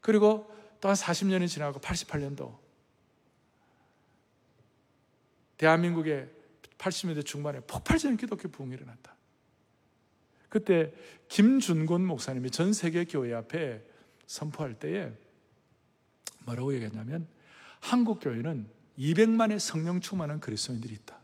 그리고 0.02 0.54
또 0.82 0.88
한 0.88 0.96
40년이 0.96 1.48
지나고 1.48 1.80
88년도 1.80 2.58
대한민국의 5.58 6.30
80년대 6.78 7.26
중반에 7.26 7.60
폭발적인 7.62 8.18
기독교 8.18 8.48
부흥이 8.48 8.76
일어났다. 8.76 9.16
그때 10.48 10.94
김준곤 11.28 12.06
목사님이 12.06 12.50
전 12.52 12.72
세계 12.72 13.04
교회 13.04 13.34
앞에 13.34 13.84
선포할 14.26 14.76
때에 14.80 15.12
뭐라고 16.46 16.74
얘기했냐면 16.76 17.28
한국 17.80 18.20
교회는 18.20 18.68
200만의 18.98 19.60
성령 19.60 20.02
충만한 20.02 20.40
그리스도인들이 20.40 20.94
있다. 20.94 21.18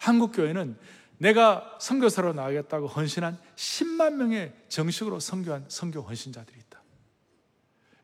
한국 0.00 0.32
교회는 0.32 0.76
내가 1.18 1.78
선교사로 1.80 2.34
나가겠다고 2.34 2.86
헌신한 2.86 3.38
10만 3.56 4.14
명의 4.14 4.54
정식으로 4.68 5.18
선교한 5.20 5.64
선교 5.68 6.00
헌신자들이 6.02 6.58
있다. 6.58 6.82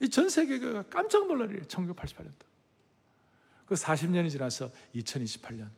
이 0.00 0.08
전 0.08 0.28
세계가 0.28 0.84
깜짝 0.84 1.26
놀랄 1.28 1.48
일이에요. 1.50 1.64
1988년도. 1.66 2.44
그 3.66 3.74
40년이 3.74 4.30
지나서 4.30 4.70
2028년. 4.94 5.68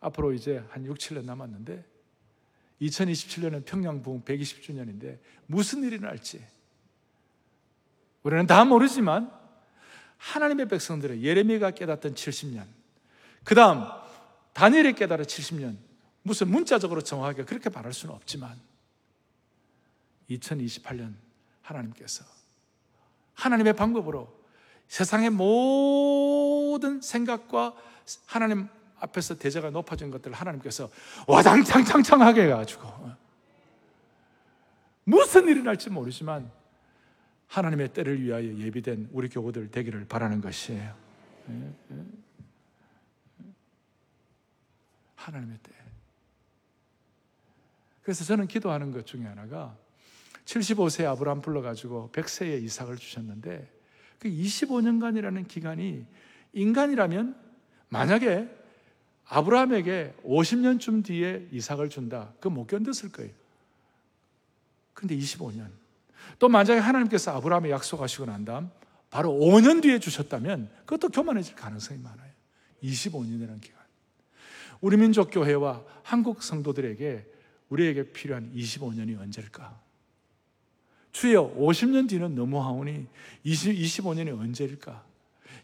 앞으로 0.00 0.32
이제 0.32 0.64
한 0.70 0.84
6, 0.84 0.96
7년 0.96 1.24
남았는데 1.24 1.84
2027년은 2.82 3.64
평양 3.64 4.02
부흥 4.02 4.22
120주년인데 4.22 5.18
무슨 5.46 5.82
일이 5.82 5.98
날지 5.98 6.44
우리는 8.22 8.46
다 8.46 8.64
모르지만 8.64 9.30
하나님의 10.18 10.68
백성들의 10.68 11.22
예레미야가 11.22 11.72
깨닫던 11.72 12.14
70년, 12.14 12.66
그 13.44 13.54
다음 13.54 13.84
다니엘이 14.52 14.94
깨달은 14.94 15.24
70년, 15.24 15.76
무슨 16.22 16.48
문자적으로 16.50 17.00
정확하게 17.00 17.44
그렇게 17.44 17.70
말할 17.70 17.92
수는 17.92 18.14
없지만 18.14 18.60
2028년 20.28 21.14
하나님께서 21.62 22.24
하나님의 23.34 23.74
방법으로 23.74 24.36
세상의 24.88 25.30
모든 25.30 27.00
생각과 27.00 27.74
하나님 28.26 28.68
앞에서 29.00 29.36
대자가 29.36 29.70
높아진 29.70 30.10
것들을 30.10 30.34
하나님께서 30.36 30.90
와장창창창하게 31.26 32.42
해가지고 32.42 33.10
무슨 35.04 35.48
일이 35.48 35.62
날지 35.62 35.90
모르지만 35.90 36.50
하나님의 37.48 37.92
때를 37.92 38.22
위하여 38.22 38.44
예비된 38.44 39.08
우리 39.12 39.28
교우들 39.28 39.70
되기를 39.70 40.06
바라는 40.06 40.40
것이에요. 40.40 40.94
예, 41.50 41.74
예. 41.90 42.04
하나님의 45.16 45.58
때. 45.62 45.72
그래서 48.02 48.24
저는 48.24 48.46
기도하는 48.46 48.90
것 48.92 49.06
중에 49.06 49.24
하나가 49.24 49.76
75세 50.44 51.04
아브라함 51.04 51.42
불러가지고 51.42 52.10
100세에 52.12 52.62
이삭을 52.62 52.96
주셨는데 52.96 53.70
그 54.18 54.28
25년간이라는 54.28 55.46
기간이 55.46 56.06
인간이라면 56.52 57.36
만약에 57.90 58.48
아브라함에게 59.26 60.14
50년쯤 60.24 61.04
뒤에 61.04 61.48
이삭을 61.52 61.90
준다. 61.90 62.32
그 62.40 62.48
못 62.48 62.66
견뎠을 62.66 63.12
거예요. 63.12 63.32
근데 64.94 65.16
25년. 65.16 65.70
또 66.38 66.48
만약에 66.48 66.80
하나님께서 66.80 67.32
아브라함에 67.36 67.70
약속하시고 67.70 68.26
난 68.26 68.44
다음 68.44 68.70
바로 69.10 69.30
5년 69.30 69.82
뒤에 69.82 69.98
주셨다면 69.98 70.70
그것도 70.84 71.08
교만해질 71.08 71.54
가능성이 71.54 72.00
많아요. 72.00 72.30
25년이라는 72.82 73.60
기간. 73.60 73.78
우리 74.80 74.96
민족 74.96 75.30
교회와 75.30 75.82
한국 76.02 76.42
성도들에게 76.42 77.26
우리에게 77.68 78.12
필요한 78.12 78.52
25년이 78.54 79.18
언제일까? 79.18 79.80
주여 81.12 81.54
50년 81.56 82.08
뒤는 82.08 82.34
너무하오니 82.34 83.06
20, 83.44 83.74
25년이 83.74 84.38
언제일까? 84.38 85.08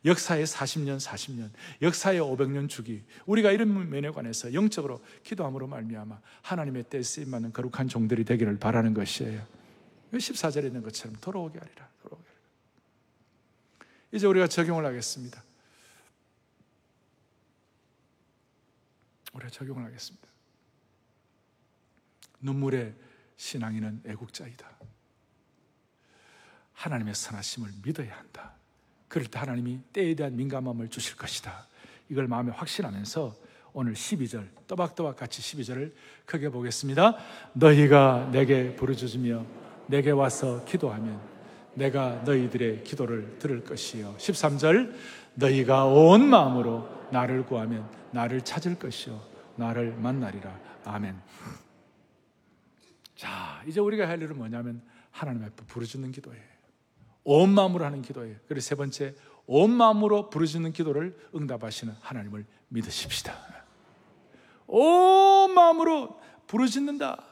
역사의 0.05 0.45
40년, 0.45 1.01
40년, 1.01 1.51
역사의 1.81 2.21
500년 2.21 2.69
주기. 2.69 3.03
우리가 3.25 3.53
이런 3.53 3.89
면에 3.89 4.11
관해서 4.11 4.53
영적으로 4.53 5.01
기도함으로 5.23 5.67
말미암아 5.67 6.21
하나님의 6.43 6.85
때에 6.85 7.03
쓰임 7.03 7.31
받는 7.31 7.53
거룩한 7.53 7.89
종들이 7.89 8.25
되기를 8.25 8.59
바라는 8.59 8.93
것이에요. 8.93 9.41
14절에 10.19 10.67
있는 10.67 10.83
것처럼 10.83 11.17
돌아오게 11.21 11.59
하리라. 11.59 11.89
돌아오게 12.03 12.29
하리라. 12.29 12.45
이제 14.13 14.27
우리가 14.27 14.47
적용을 14.47 14.85
하겠습니다. 14.85 15.43
우리가 19.33 19.51
적용을 19.51 19.85
하겠습니다. 19.85 20.29
눈물의 22.41 22.95
신앙인은 23.37 24.03
애국자이다. 24.07 24.71
하나님의 26.75 27.15
선하심을 27.15 27.71
믿어야 27.83 28.17
한다. 28.17 28.55
그럴 29.09 29.27
때 29.27 29.39
하나님이 29.39 29.81
때에 29.93 30.15
대한 30.15 30.37
민감함을 30.37 30.89
주실 30.91 31.17
것이다. 31.17 31.67
이걸 32.09 32.27
마음에 32.29 32.51
확신하면서 32.53 33.37
오늘 33.73 33.95
12절 33.95 34.49
또박또박 34.67 35.17
같이 35.17 35.41
12절을 35.41 35.93
크게 36.27 36.49
보겠습니다. 36.49 37.17
너희가 37.55 38.29
내게 38.31 38.77
부르짖으며 38.77 39.64
내게 39.87 40.11
와서 40.11 40.65
기도하면 40.65 41.21
내가 41.75 42.23
너희들의 42.25 42.85
기도를 42.85 43.39
들을 43.39 43.65
것이요. 43.65 44.15
13절 44.19 44.95
너희가 45.35 45.87
온 45.87 46.29
마음으로 46.29 46.89
나를 47.11 47.45
구하면 47.47 47.89
나를 48.13 48.43
찾을 48.43 48.79
것이요 48.79 49.21
나를 49.57 49.95
만나리라. 49.97 50.59
아멘. 50.85 51.21
자, 53.17 53.63
이제 53.67 53.81
우리가 53.81 54.09
할 54.09 54.21
일은 54.21 54.37
뭐냐면 54.37 54.83
하나님 55.11 55.43
앞에 55.45 55.65
부르짖는 55.67 56.13
기도예요. 56.13 56.43
온 57.25 57.51
마음으로 57.51 57.85
하는 57.85 58.03
기도예요. 58.03 58.37
그리고 58.47 58.61
세 58.61 58.75
번째, 58.75 59.15
온 59.47 59.71
마음으로 59.71 60.31
부르짖는 60.31 60.73
기도를 60.73 61.17
응답하시는 61.35 61.95
하나님을 62.01 62.45
믿으십시다. 62.69 63.35
온 64.67 65.55
마음으로 65.55 66.21
부르짖는다. 66.47 67.23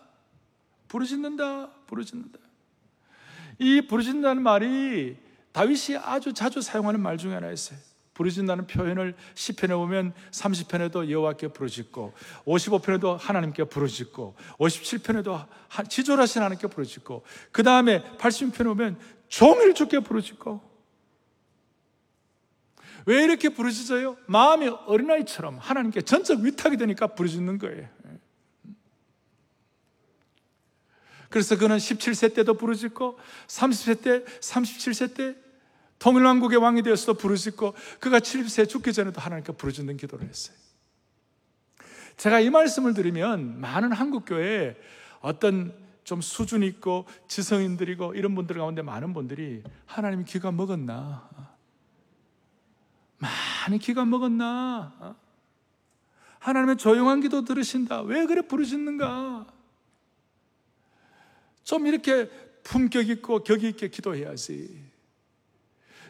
부르짖는다. 0.89 1.71
부르짖는다. 1.87 2.39
이 3.63 3.81
부르짖는다는 3.83 4.43
말이 4.43 5.17
다윗이 5.53 5.99
아주 6.03 6.33
자주 6.33 6.61
사용하는 6.61 7.01
말 7.01 7.17
중에 7.17 7.35
하나였어요. 7.35 7.79
부르짖는다는 8.15 8.67
표현을 8.67 9.15
10편에 9.35 9.71
보면 9.71 10.13
30편에도 10.33 11.09
여호와께 11.09 11.49
부르짖고 11.49 12.13
55편에도 12.45 13.17
하나님께 13.19 13.65
부르짖고 13.65 14.35
57편에도 14.59 15.47
지존하신 15.89 16.43
하나님께 16.43 16.67
부르짖고 16.67 17.23
그 17.53 17.63
다음에 17.63 18.03
80편에 18.19 18.65
보면 18.65 18.99
종일 19.29 19.75
주께 19.75 20.01
부르짖고 20.01 20.73
왜 23.07 23.25
이렇게 23.25 23.49
부르짖어요? 23.49 24.17
마음이 24.27 24.69
어린아이처럼 24.87 25.59
하나님께 25.59 26.03
전적 26.03 26.41
위탁이 26.41 26.77
되니까 26.77 27.09
부르짖는 27.09 27.59
거예요. 27.59 27.89
그래서 31.33 31.57
그는 31.57 31.79
17세 31.79 32.35
때도 32.35 32.55
부르짖고 32.55 33.19
30세 33.49 34.03
때, 34.03 34.25
37세 34.25 35.17
때 35.17 35.35
통일왕국의 35.99 36.59
왕이 36.59 36.83
되어서도 36.83 37.15
부르짖고 37.15 37.75
그가 38.01 38.21
70세 38.21 38.69
죽기 38.69 38.93
전에도 38.93 39.21
하나님께 39.21 39.53
부르짖는 39.53 39.97
기도를 39.97 40.29
했어요. 40.29 40.57
제가 42.19 42.41
이 42.41 42.51
말씀을 42.51 42.93
드리면 42.93 43.61
많은 43.61 43.93
한국교회에 43.93 44.77
어떤 45.21 45.75
좀 46.05 46.21
수준 46.21 46.63
있고 46.65 47.07
지성인들이고 47.29 48.15
이런 48.15 48.35
분들 48.35 48.57
가운데 48.59 48.83
많은 48.83 49.15
분들이 49.15 49.63
하나님이 49.87 50.25
귀가 50.25 50.53
먹었나? 50.53 51.31
많이 53.19 53.79
귀가 53.79 54.05
먹었나? 54.05 55.17
하나님의 56.41 56.77
조용한 56.77 57.21
기도 57.21 57.45
들으신다. 57.45 58.03
왜 58.03 58.27
그래 58.27 58.43
부르짖는가? 58.43 59.62
좀 61.65 61.87
이렇게 61.87 62.29
품격 62.63 63.09
있고 63.09 63.43
격이 63.43 63.69
있게 63.69 63.89
기도해야지. 63.89 64.83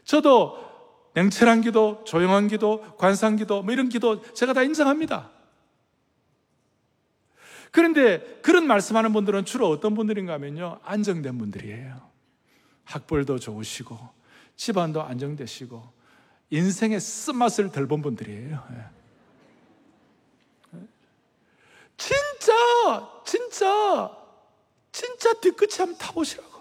저도 0.05 0.73
냉철한 1.15 1.61
기도, 1.61 2.03
조용한 2.05 2.49
기도, 2.49 2.97
관상 2.97 3.37
기도, 3.37 3.63
뭐 3.63 3.73
이런 3.73 3.89
기도 3.89 4.23
제가 4.33 4.53
다 4.53 4.63
인정합니다. 4.63 5.31
그런데 7.71 8.39
그런 8.43 8.67
말씀하는 8.67 9.13
분들은 9.13 9.45
주로 9.45 9.69
어떤 9.69 9.95
분들인가 9.95 10.35
하면요. 10.35 10.79
안정된 10.83 11.39
분들이에요. 11.39 12.11
학벌도 12.85 13.39
좋으시고, 13.39 13.99
집안도 14.57 15.03
안정되시고, 15.03 15.83
인생의 16.51 17.01
쓴맛을 17.01 17.73
덜 17.73 17.87
본 17.87 18.03
분들이에요. 18.03 18.63
예. 18.73 18.85
진짜, 21.97 23.23
진짜, 23.25 24.22
진짜 24.93 25.33
뒤끝이 25.35 25.79
한번 25.79 25.97
타보시라고. 25.99 26.53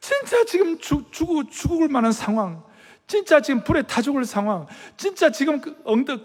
진짜 0.00 0.44
지금 0.44 0.78
죽, 0.78 1.12
죽, 1.12 1.50
죽을 1.50 1.88
만한 1.88 2.12
상황, 2.12 2.64
진짜 3.06 3.40
지금 3.40 3.62
불에 3.62 3.82
타 3.82 4.00
죽을 4.00 4.24
상황, 4.24 4.66
진짜 4.96 5.30
지금 5.30 5.60
그 5.60 5.80
엉덩, 5.84 6.22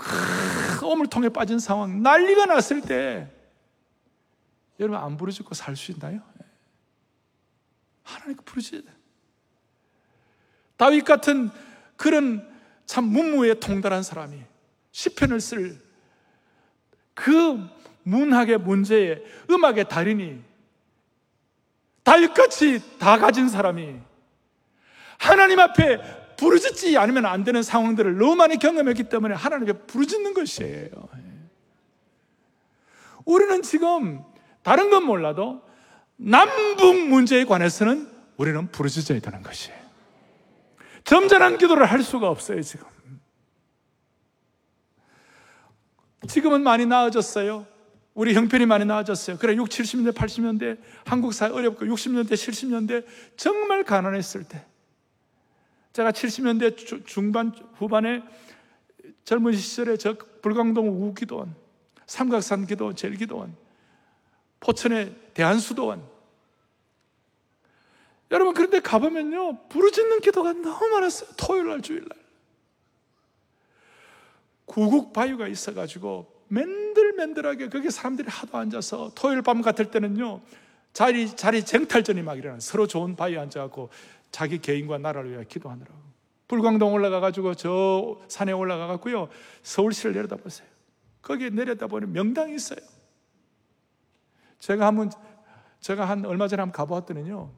오물통에 0.84 1.30
빠진 1.30 1.60
상황, 1.60 2.02
난리가 2.02 2.46
났을 2.46 2.82
때, 2.82 3.30
여러분 4.80 5.00
안 5.00 5.18
부르짖고 5.18 5.54
살 5.56 5.76
수 5.76 5.92
있나요? 5.92 6.22
하나님 8.04 8.38
부르짖어야 8.44 8.82
돼. 8.82 8.88
다윗 10.78 11.04
같은 11.04 11.50
그런 11.96 12.48
참 12.86 13.06
문무에 13.06 13.54
통달한 13.56 14.04
사람이 14.04 14.44
시편을 14.92 15.40
쓸그 15.40 15.80
문학의 18.04 18.60
문제에 18.60 19.22
음악의 19.50 19.90
달인이 19.90 20.42
다윗같이 22.04 23.00
다 23.00 23.18
가진 23.18 23.50
사람이 23.50 24.00
하나님 25.18 25.60
앞에 25.60 26.36
부르짖지 26.36 26.98
않으면 26.98 27.26
안 27.26 27.44
되는 27.44 27.64
상황들을 27.64 28.18
너무 28.18 28.36
많이 28.36 28.58
경험했기 28.58 29.04
때문에 29.06 29.36
하나님께 29.36 29.74
부르짖는 29.88 30.34
것이에요. 30.34 30.90
우리는 33.26 33.62
지금 33.62 34.22
다른 34.64 34.90
건 34.90 35.06
몰라도 35.06 35.62
남북 36.18 37.08
문제에 37.08 37.46
관해서는 37.46 38.10
우리는 38.38 38.68
부르짖어야 38.72 39.20
되는 39.20 39.42
것이에요. 39.42 39.78
점잖은 41.04 41.58
기도를 41.58 41.86
할 41.86 42.02
수가 42.02 42.30
없어요, 42.30 42.62
지금. 42.62 42.88
지금은 46.28 46.64
많이 46.64 46.86
나아졌어요. 46.86 47.68
우리 48.14 48.34
형편이 48.36 48.66
많이 48.66 48.86
나아졌어요. 48.86 49.38
그래, 49.38 49.56
6, 49.56 49.68
70년대, 49.70 50.14
80년대 50.14 50.78
한국 51.06 51.34
사회 51.34 51.52
어렵고 51.52 51.86
60년대, 51.86 52.34
70년대 52.34 53.06
정말 53.36 53.84
가난했을 53.84 54.44
때. 54.44 54.64
제가 55.94 56.12
70년대 56.12 57.06
중반, 57.06 57.52
후반에 57.76 58.24
젊은 59.26 59.54
시절에 59.54 59.98
저 59.98 60.16
불광동 60.42 61.08
우기도원, 61.08 61.56
삼각산 62.06 62.68
기도원, 62.68 62.96
제일기도원, 62.96 63.56
포천의 64.60 65.16
대한수도원. 65.34 66.04
여러분 68.32 68.54
그런데 68.54 68.80
가보면요 68.80 69.68
부르짖는 69.70 70.22
기도가 70.22 70.54
너무 70.54 70.90
많았어요. 70.90 71.30
토요일 71.38 71.68
날 71.68 71.82
주일 71.82 72.00
날. 72.08 72.18
구국 74.66 75.14
바위가 75.14 75.48
있어가지고 75.48 76.33
맨들맨들하게 76.54 77.70
거기 77.70 77.90
사람들이 77.90 78.28
하도 78.30 78.58
앉아서 78.58 79.12
토요일 79.16 79.42
밤 79.42 79.62
같을 79.62 79.90
때는요 79.90 80.42
자리 80.94 81.36
자리 81.36 81.66
쟁탈전이 81.66 82.22
막 82.22 82.38
일어나 82.38 82.60
서로 82.60 82.86
좋은 82.86 83.16
바위에 83.16 83.38
앉아갖고 83.40 83.90
자기 84.32 84.60
개인과 84.60 85.00
나라를 85.00 85.32
위해 85.32 85.46
기도하느라고. 85.48 86.04
불광동 86.48 86.94
올라가가지고 86.94 87.56
저 87.56 88.22
산에 88.28 88.52
올라가갖고요 88.52 89.30
서울시를 89.64 90.14
내려다보세요. 90.14 90.68
거기에 91.22 91.50
내려다보는 91.50 92.12
명당이 92.12 92.54
있어요. 92.56 92.80
제가 94.60 94.86
한번 94.86 95.12
제가 95.80 96.06
한 96.08 96.26
얼마 96.26 96.48
전에 96.48 96.62
한번 96.62 96.74
가보았더니요 96.74 97.52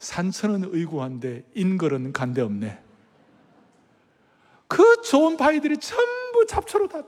산천은 0.00 0.70
의구한데 0.72 1.44
인걸은 1.54 2.12
간데 2.12 2.42
없네. 2.42 2.82
그 4.66 5.02
좋은 5.02 5.36
바위들이 5.36 5.76
전부 5.78 6.46
잡초로 6.46 6.88
다 6.88 7.02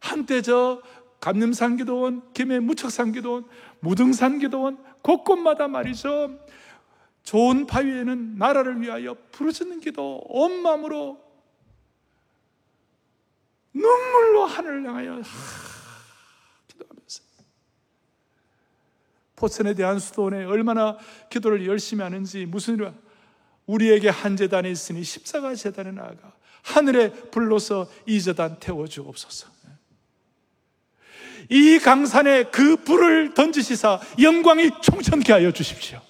한때 0.00 0.42
저 0.42 0.82
감림산 1.20 1.76
기도원, 1.76 2.32
김해 2.32 2.58
무척산 2.58 3.12
기도원, 3.12 3.46
무등산 3.80 4.38
기도원 4.38 4.82
곳곳마다 5.02 5.68
말이죠. 5.68 6.38
좋은 7.22 7.66
바위에는 7.66 8.36
나라를 8.36 8.80
위하여 8.80 9.14
부르짖는 9.30 9.80
기도 9.80 10.22
온 10.28 10.62
마음으로 10.62 11.20
눈물로 13.74 14.46
하늘을 14.46 14.88
향하여 14.88 15.12
하, 15.12 15.22
기도하면서. 16.68 17.22
포천에 19.36 19.74
대한 19.74 19.98
수도원에 19.98 20.44
얼마나 20.44 20.98
기도를 21.28 21.66
열심히 21.66 22.02
하는지 22.02 22.46
무슨 22.46 22.74
일이야? 22.74 22.94
우리에게 23.66 24.08
한 24.08 24.36
재단이 24.36 24.70
있으니 24.70 25.04
십자가 25.04 25.54
재단에 25.54 25.92
나아가 25.92 26.34
하늘에 26.62 27.10
불러서 27.30 27.88
이 28.06 28.20
재단 28.20 28.58
태워 28.58 28.86
주옵소서 28.86 29.59
이 31.50 31.78
강산에 31.80 32.44
그 32.44 32.76
불을 32.76 33.34
던지시사 33.34 34.00
영광이 34.20 34.70
총천케 34.82 35.32
하여 35.32 35.50
주십시오. 35.50 36.00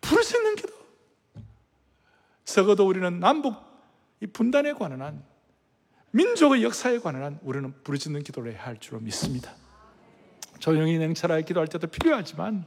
부르짖는 0.00 0.54
기도. 0.54 0.72
적어도 2.44 2.86
우리는 2.86 3.18
남북 3.18 3.56
이 4.20 4.26
분단에 4.26 4.72
관한 4.72 5.02
한 5.02 5.24
민족의 6.12 6.62
역사에 6.62 6.98
관한 7.00 7.22
한 7.24 7.38
우리는 7.42 7.74
부르짖는 7.82 8.22
기도를 8.22 8.52
해야 8.52 8.66
할 8.66 8.78
줄로 8.78 9.00
믿습니다. 9.00 9.54
조용히 10.60 10.96
냉철하게 10.98 11.42
기도할 11.42 11.66
때도 11.66 11.88
필요하지만 11.88 12.64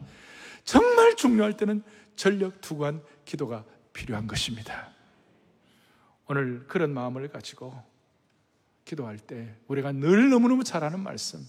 정말 0.65 1.15
중요할 1.15 1.53
때는 1.53 1.81
전력 2.15 2.59
투구한 2.61 3.01
기도가 3.25 3.63
필요한 3.93 4.27
것입니다. 4.27 4.89
오늘 6.27 6.65
그런 6.67 6.93
마음을 6.93 7.27
가지고 7.29 7.90
기도할 8.85 9.17
때 9.17 9.55
우리가 9.67 9.91
늘 9.91 10.29
너무너무 10.29 10.63
잘하는 10.63 10.99
말씀. 10.99 11.39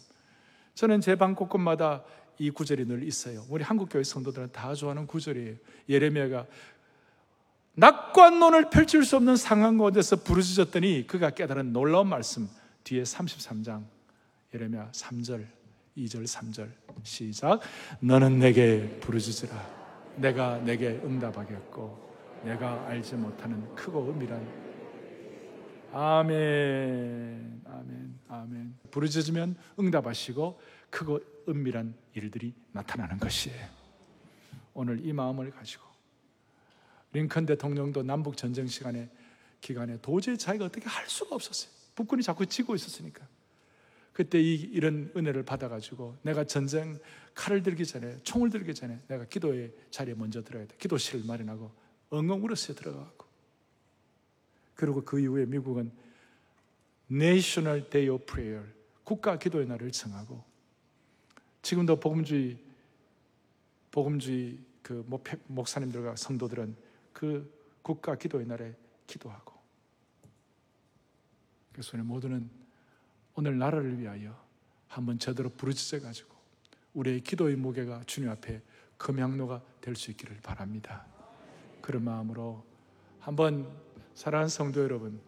저는 0.74 1.00
제 1.00 1.16
방 1.16 1.34
곳곳마다 1.34 2.02
이 2.38 2.50
구절이 2.50 2.86
늘 2.86 3.02
있어요. 3.02 3.44
우리 3.48 3.62
한국 3.62 3.88
교회 3.90 4.02
성도들은 4.02 4.52
다 4.52 4.74
좋아하는 4.74 5.06
구절이에요. 5.06 5.56
예레미야가 5.88 6.46
낙관론을 7.74 8.70
펼칠 8.70 9.04
수 9.04 9.16
없는 9.16 9.36
상황 9.36 9.78
가운데서 9.78 10.16
부르짖었더니 10.16 11.06
그가 11.06 11.30
깨달은 11.30 11.72
놀라운 11.72 12.08
말씀 12.08 12.48
뒤에 12.84 13.02
33장 13.02 13.84
예레미야 14.54 14.90
3절 14.92 15.46
2절 15.96 16.26
3절 16.26 16.68
시작 17.02 17.60
너는 18.00 18.38
내게 18.38 18.98
부르짖으라 19.00 19.82
내가 20.16 20.58
내게 20.58 21.00
응답하겠고 21.04 22.12
내가 22.44 22.86
알지 22.88 23.14
못하는 23.14 23.74
크고 23.74 24.10
은밀한 24.10 24.71
아멘, 25.93 27.62
아멘, 27.66 28.18
아멘. 28.28 28.74
부르짖으면 28.90 29.57
응답하시고 29.78 30.61
크고 30.88 31.20
은밀한 31.49 31.95
일들이 32.14 32.55
나타나는 32.72 33.18
것이에요. 33.18 33.68
오늘 34.74 35.05
이 35.05 35.12
마음을 35.12 35.51
가지고 35.51 35.84
링컨 37.12 37.45
대통령도 37.45 38.03
남북 38.03 38.38
전쟁 38.38 38.66
시간에 38.66 39.11
기간에 39.61 39.99
도저히 40.01 40.38
자기가 40.38 40.64
어떻게 40.64 40.86
할 40.88 41.07
수가 41.09 41.34
없었어요. 41.34 41.70
북군이 41.95 42.22
자꾸 42.22 42.47
지고 42.47 42.74
있었으니까. 42.74 43.26
그때 44.14 44.40
이, 44.40 44.55
이런 44.55 45.11
은혜를 45.14 45.43
받아가지고 45.43 46.16
내가 46.22 46.45
전쟁 46.45 46.99
칼을 47.34 47.62
들기 47.62 47.84
전에 47.84 48.18
총을 48.22 48.51
들기 48.51 48.74
전에 48.74 48.99
내가 49.09 49.24
기도의 49.26 49.72
자리에 49.90 50.14
먼저 50.14 50.43
들어야 50.43 50.66
돼. 50.66 50.74
기도실을 50.78 51.24
마련하고 51.26 51.70
엉엉 52.11 52.45
울었어요 52.45 52.76
들어가고. 52.76 53.31
그리고 54.82 55.04
그 55.04 55.20
이후에 55.20 55.46
미국은 55.46 55.92
National 57.08 57.88
Day 57.88 58.08
of 58.12 58.26
Prayer 58.26 58.66
국가 59.04 59.38
기도의 59.38 59.64
날을 59.68 59.92
정하고 59.92 60.42
지금도 61.62 62.00
복음주의 62.00 62.58
복음주의 63.92 64.58
그 64.82 65.06
목사님들과 65.46 66.16
성도들은 66.16 66.74
그 67.12 67.48
국가 67.82 68.16
기도의 68.16 68.44
날에 68.44 68.74
기도하고 69.06 69.54
그래서 71.70 71.96
우리 71.96 72.02
모두는 72.02 72.50
오늘 73.36 73.58
나라를 73.58 74.00
위하여 74.00 74.36
한번 74.88 75.16
제대로 75.20 75.48
부르짖어 75.48 76.00
가지고 76.00 76.34
우리의 76.94 77.20
기도의 77.20 77.54
무게가 77.54 78.02
주님 78.08 78.30
앞에 78.30 78.60
금양로가 78.96 79.62
될 79.80 79.94
수 79.94 80.10
있기를 80.10 80.40
바랍니다. 80.42 81.06
그런 81.80 82.02
마음으로 82.02 82.64
한번 83.20 83.91
사랑하는 84.14 84.48
성도 84.48 84.82
여러분 84.82 85.20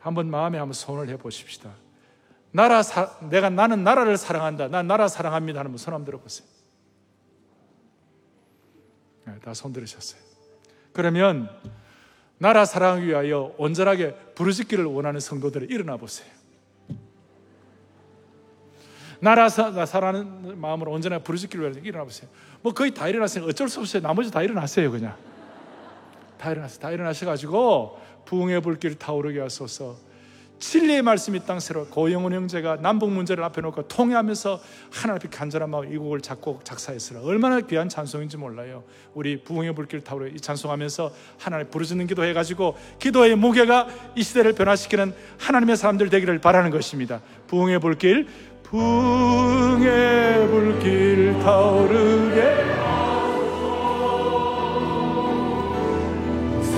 한번 0.00 0.30
마음에 0.30 0.58
한번 0.58 0.74
손을 0.74 1.08
해 1.08 1.16
보십시다. 1.16 1.70
나라 2.50 2.82
사, 2.82 3.18
내가 3.20 3.50
나는 3.50 3.82
나라를 3.82 4.16
사랑한다. 4.16 4.68
난 4.68 4.86
나라 4.86 5.08
사랑합니다. 5.08 5.60
하는 5.60 5.76
손 5.76 5.94
한번 5.94 6.04
들어보세요. 6.04 6.46
네, 9.26 9.38
다손 9.40 9.72
들으셨어요. 9.72 10.20
그러면 10.92 11.48
나라 12.38 12.64
사랑을 12.64 13.06
위하여 13.06 13.54
온전하게 13.56 14.14
부르짖기를 14.34 14.84
원하는 14.84 15.18
성도들을 15.20 15.70
일어나 15.70 15.96
보세요. 15.96 16.30
나라 19.20 19.48
사랑하는 19.48 20.60
마음으로 20.60 20.92
온전하게 20.92 21.24
부르짖기를 21.24 21.70
위하여 21.70 21.82
일어나 21.82 22.04
보세요. 22.04 22.28
뭐 22.60 22.74
거의 22.74 22.92
다 22.92 23.08
일어났어요. 23.08 23.46
어쩔 23.46 23.68
수 23.68 23.80
없어요. 23.80 24.02
나머지 24.02 24.30
다 24.30 24.42
일어났어요, 24.42 24.90
그냥. 24.90 25.16
다 26.38 26.50
일어났어요. 26.50 26.80
다 26.80 26.90
일어나셔가지고 26.90 27.98
부흥의 28.24 28.60
불길 28.60 28.96
타오르게 28.96 29.40
하소서. 29.40 29.96
진리의 30.58 31.02
말씀이 31.02 31.44
땅 31.44 31.60
새로 31.60 31.84
고영훈 31.86 32.32
형제가 32.32 32.76
남북 32.80 33.10
문제를 33.10 33.44
앞에 33.44 33.60
놓고 33.60 33.88
통회하면서 33.88 34.60
하나님 34.90 35.28
간절한 35.30 35.68
마음 35.68 35.92
이 35.92 35.96
곡을 35.98 36.20
작곡 36.20 36.64
작사했으라 36.64 37.20
얼마나 37.22 37.60
귀한 37.60 37.88
찬송인지 37.88 38.38
몰라요. 38.38 38.84
우리 39.14 39.42
부흥의 39.42 39.74
불길 39.74 40.02
타오르 40.02 40.28
이 40.28 40.40
찬송하면서 40.40 41.12
하나님 41.38 41.68
부르짖는 41.68 42.06
기도해 42.06 42.32
가지고 42.32 42.76
기도의 42.98 43.36
무게가 43.36 43.88
이 44.14 44.22
시대를 44.22 44.54
변화시키는 44.54 45.12
하나님의 45.38 45.76
사람들 45.76 46.08
되기를 46.08 46.38
바라는 46.38 46.70
것입니다. 46.70 47.20
부흥의 47.48 47.80
불길 47.80 48.26
부흥의 48.62 50.48
불길 50.48 51.38
타오르게 51.40 52.83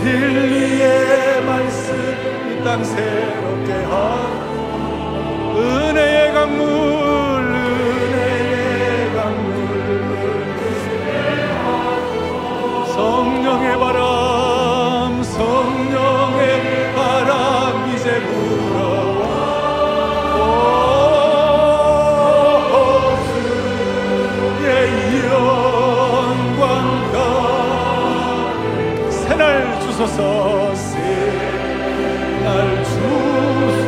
진리의 0.06 1.42
말씀 1.44 2.62
땅 2.62 2.84
새롭게 2.84 3.72
하고 3.72 5.58
은혜의 5.58 6.32
강물 6.32 6.85
새날 29.96 30.04
주소서. 32.84 33.86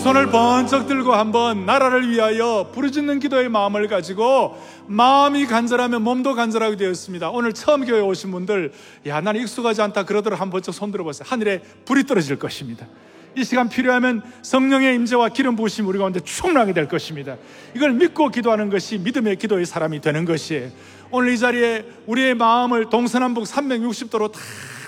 손을 0.00 0.30
번쩍 0.30 0.86
들고 0.86 1.12
한번 1.12 1.66
나라를 1.66 2.08
위하여 2.08 2.70
부르짖는 2.72 3.20
기도의 3.20 3.50
마음을 3.50 3.86
가지고 3.86 4.56
마음이 4.90 5.46
간절하면 5.46 6.02
몸도 6.02 6.34
간절하게 6.34 6.76
되었습니다. 6.76 7.30
오늘 7.30 7.52
처음 7.52 7.84
교회 7.84 8.00
오신 8.00 8.32
분들, 8.32 8.72
야, 9.06 9.20
나는 9.20 9.40
익숙하지 9.42 9.80
않다. 9.82 10.04
그러더라도 10.04 10.40
한번 10.40 10.58
번쩍 10.58 10.72
손 10.72 10.90
들어보세요. 10.90 11.26
하늘에 11.28 11.62
불이 11.84 12.06
떨어질 12.06 12.40
것입니다. 12.40 12.88
이 13.36 13.44
시간 13.44 13.68
필요하면 13.68 14.20
성령의 14.42 14.96
임재와 14.96 15.28
기름 15.28 15.54
부으심 15.54 15.86
우리 15.86 15.96
가운데 15.96 16.18
충만하게 16.18 16.72
될 16.72 16.88
것입니다. 16.88 17.36
이걸 17.76 17.92
믿고 17.92 18.30
기도하는 18.30 18.68
것이 18.68 18.98
믿음의 18.98 19.36
기도의 19.36 19.64
사람이 19.64 20.00
되는 20.00 20.24
것이에요. 20.24 20.70
오늘 21.12 21.32
이 21.34 21.38
자리에 21.38 21.84
우리의 22.06 22.34
마음을 22.34 22.90
동서남북 22.90 23.44
360도로 23.44 24.32
다 24.32 24.40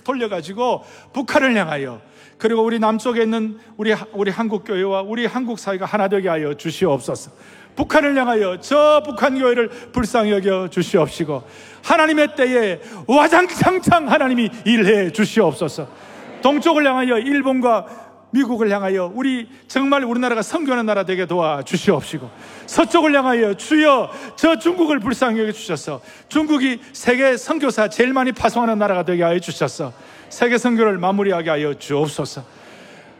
돌려가지고 0.03 0.85
북한을 1.13 1.57
향하여 1.57 2.01
그리고 2.39 2.65
우리 2.65 2.81
남쪽에 2.81 3.23
있는 3.23 3.61
우리, 3.77 3.95
우리 4.13 4.33
한국 4.33 4.65
교회와 4.65 5.03
우리 5.03 5.27
한국 5.27 5.61
사회가 5.61 5.87
하나 5.87 6.09
되게 6.09 6.29
하여 6.29 6.55
주시옵소서. 6.55 7.31
북한을 7.77 8.17
향하여 8.17 8.59
저 8.61 9.03
북한 9.05 9.39
교회를 9.39 9.69
불쌍히 9.93 10.31
여겨 10.33 10.69
주시옵시고 10.69 11.43
하나님의 11.83 12.37
때에 12.37 12.81
와장창창 13.07 14.11
하나님이 14.11 14.51
일해 14.65 15.11
주시옵소서. 15.11 15.89
동쪽을 16.43 16.87
향하여 16.87 17.19
일본과 17.19 17.87
미국을 18.33 18.71
향하여 18.71 19.13
우리 19.15 19.49
정말 19.69 20.05
우리나라가 20.05 20.43
선교하는 20.43 20.87
나라 20.87 21.05
되게 21.05 21.27
도와 21.27 21.63
주시옵시고 21.63 22.31
서쪽을 22.67 23.15
향하여 23.15 23.55
주여 23.55 24.11
저 24.37 24.59
중국을 24.59 25.01
불쌍히 25.01 25.41
여겨 25.41 25.53
주셔서 25.53 26.01
중국이 26.29 26.81
세계 26.93 27.37
선교사 27.37 27.89
제일 27.89 28.13
많이 28.13 28.33
파송하는 28.33 28.79
나라가 28.79 29.05
되게 29.05 29.23
하여 29.23 29.39
주셔서 29.39 29.93
세계 30.31 30.57
선교를 30.57 30.97
마무리하게 30.99 31.51
하여 31.51 31.75
주옵소서. 31.75 32.62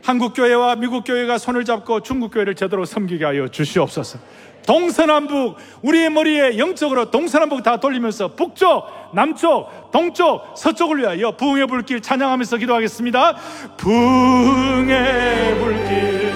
한국 0.03 0.35
교회와 0.35 0.77
미국 0.77 1.05
교회가 1.05 1.39
손을 1.39 1.65
잡고 1.65 2.01
중국 2.01 2.33
교회를 2.35 2.55
제대로 2.55 2.85
섬기게 2.85 3.25
하여 3.25 3.49
주시옵소서. 3.49 4.19
동서남북 4.67 5.57
우리의 5.83 6.11
머리에 6.11 6.59
영적으로 6.59 7.11
동서남북 7.11 7.63
다 7.63 7.79
돌리면서 7.79 8.29
북쪽, 8.35 8.85
남쪽, 9.13 9.91
동쪽, 9.91 10.55
서쪽을 10.57 10.99
위하여 10.99 11.33
부흥의 11.33 11.67
불길 11.67 12.01
찬양하면서 12.01 12.57
기도하겠습니다. 12.59 13.37
부흥의 13.77 15.55
불길 15.59 16.33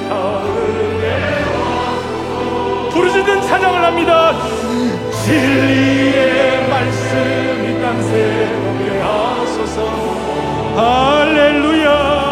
부르짖는 2.93 3.43
찬양을 3.43 3.85
합니다. 3.85 4.33
진리의 5.25 6.69
말씀 6.69 7.17
이 7.67 7.81
땅 7.83 8.03
새롭게 8.03 8.99
하소서. 9.01 9.87
할렐루야 10.77 12.26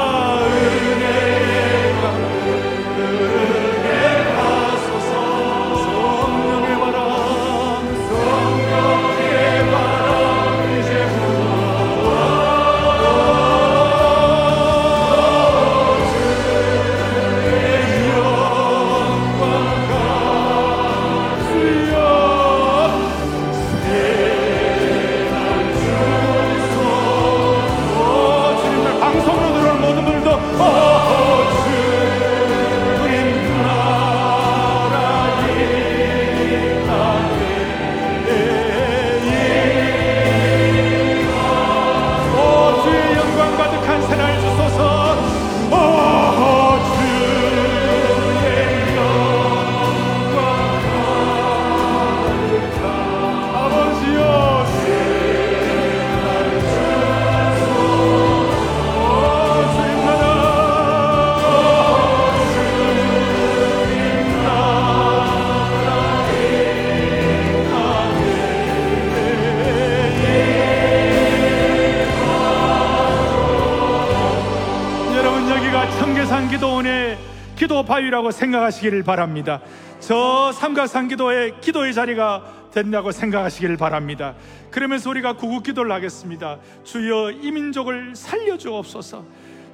바위라고 78.24 78.30
생각하시기를 78.30 79.02
바랍니다. 79.02 79.60
저 80.00 80.50
삼가산 80.52 81.08
기도의 81.08 81.60
기도의 81.60 81.92
자리가 81.92 82.70
된다고 82.72 83.12
생각하시기를 83.12 83.76
바랍니다. 83.76 84.34
그러면서 84.70 85.10
우리가 85.10 85.34
구국 85.34 85.62
기도를 85.62 85.92
하겠습니다. 85.92 86.58
주여 86.82 87.30
이 87.30 87.52
민족을 87.52 88.16
살려주옵소서. 88.16 89.24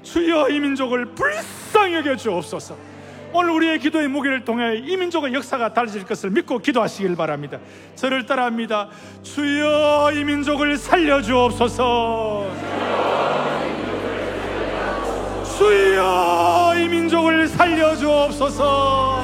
주여 0.03 0.49
이 0.49 0.61
민족을 0.61 1.07
불쌍히 1.15 1.95
여겨 1.95 2.17
주옵소서. 2.17 2.77
오늘 3.33 3.51
우리의 3.53 3.79
기도의 3.79 4.09
무게를 4.09 4.45
통해 4.45 4.77
이 4.77 4.97
민족의 4.97 5.33
역사가 5.33 5.73
달라질 5.73 6.05
것을 6.05 6.31
믿고 6.31 6.59
기도하시길 6.59 7.15
바랍니다. 7.17 7.59
저를 7.95 8.27
따라합니다. 8.27 8.89
주여 9.23 10.11
이 10.15 10.25
민족을 10.25 10.77
살려 10.77 11.23
주옵소서. 11.23 12.51
주여 15.59 16.60
이 16.81 16.89
민족을 16.89 17.49
살려 17.49 17.95
주옵소서. 17.97 19.23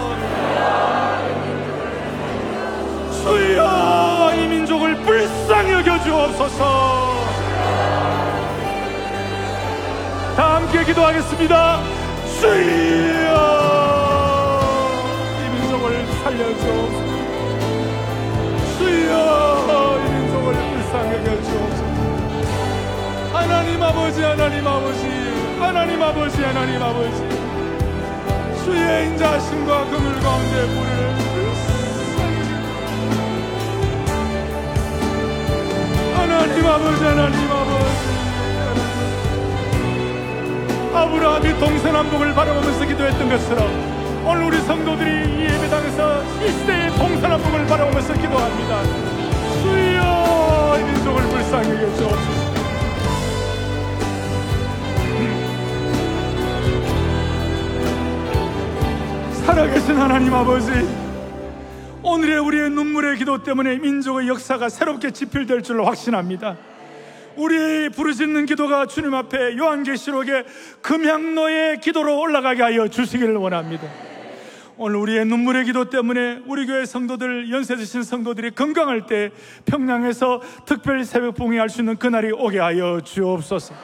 주여 3.23 4.33
이 4.37 4.47
민족을 4.47 4.97
불쌍히 5.03 5.73
여겨 5.73 6.03
주옵소서. 6.03 7.27
다 10.37 10.57
함께 10.57 10.85
기도하겠습니다. 10.85 11.81
주여 12.41 13.33
이 15.41 15.49
민족을 15.49 16.07
살려주옵소서 16.07 17.07
주여 18.79 19.99
이 19.99 20.11
민족을 20.13 20.47
불쌍히 20.55 21.11
여겨주옵소서 21.17 21.83
하나님 23.33 23.83
아버지 23.83 24.23
하나님 24.23 24.67
아버지 24.67 25.03
하나님 25.59 26.03
아버지 26.03 26.43
하나님 26.43 26.83
아버지 26.83 27.46
주의 28.67 29.07
인자심과 29.07 29.85
그물 29.85 30.21
가운데 30.21 30.67
불쌍히 30.67 31.07
하나님 36.17 36.67
아버지 36.67 37.05
하나님 37.05 37.53
아버지 37.53 38.07
아브라함이 40.93 41.61
동서남북을 41.61 42.35
바라보면서 42.35 42.85
기도했던 42.87 43.29
것처럼 43.29 44.27
오늘 44.27 44.43
우리 44.47 44.61
성도들이 44.63 45.11
이 45.11 45.45
예배당에서 45.45 46.25
이 46.45 46.51
시대의 46.51 46.91
동서남북을 46.97 47.67
바라보면서 47.67 48.15
기도합니다. 48.15 48.83
주여 49.63 50.77
이 50.81 50.83
민족을 50.83 51.23
불쌍히 51.23 51.71
여겨주옵소서. 51.71 52.46
살아계신 59.47 59.97
하나님 59.97 60.35
아버지 60.35 60.73
오늘의 62.03 62.41
우리의 62.41 62.69
눈물의 62.69 63.17
기도 63.17 63.45
때문에 63.45 63.79
민족의 63.79 64.27
역사가 64.27 64.69
새롭게 64.69 65.13
지필될 65.13 65.63
줄로 65.63 65.85
확신합니다. 65.85 66.57
우리의 67.37 67.91
부르짖는 67.91 68.47
기도가 68.47 68.87
주님 68.87 69.15
앞에 69.15 69.57
요한계시록의 69.57 70.47
금향로의 70.83 71.81
기도로 71.81 72.19
올라가게 72.19 72.61
하여 72.61 72.89
주시기를 72.89 73.37
원합니다. 73.37 73.87
오늘 74.79 74.97
우리의 74.97 75.25
눈물의 75.27 75.65
기도 75.65 75.89
때문에 75.91 76.43
우리 76.47 76.67
교회 76.67 76.85
성도들 76.85 77.49
연세 77.53 77.77
드신 77.77 78.03
성도들이 78.03 78.51
건강할 78.51 79.07
때 79.07 79.31
평양에서 79.65 80.43
특별 80.67 81.05
새벽 81.05 81.37
봉회할 81.37 81.69
수 81.69 81.83
있는 81.83 81.97
그날이 81.97 82.33
오게 82.33 82.59
하여 82.59 83.01
주옵소서. 83.01 83.75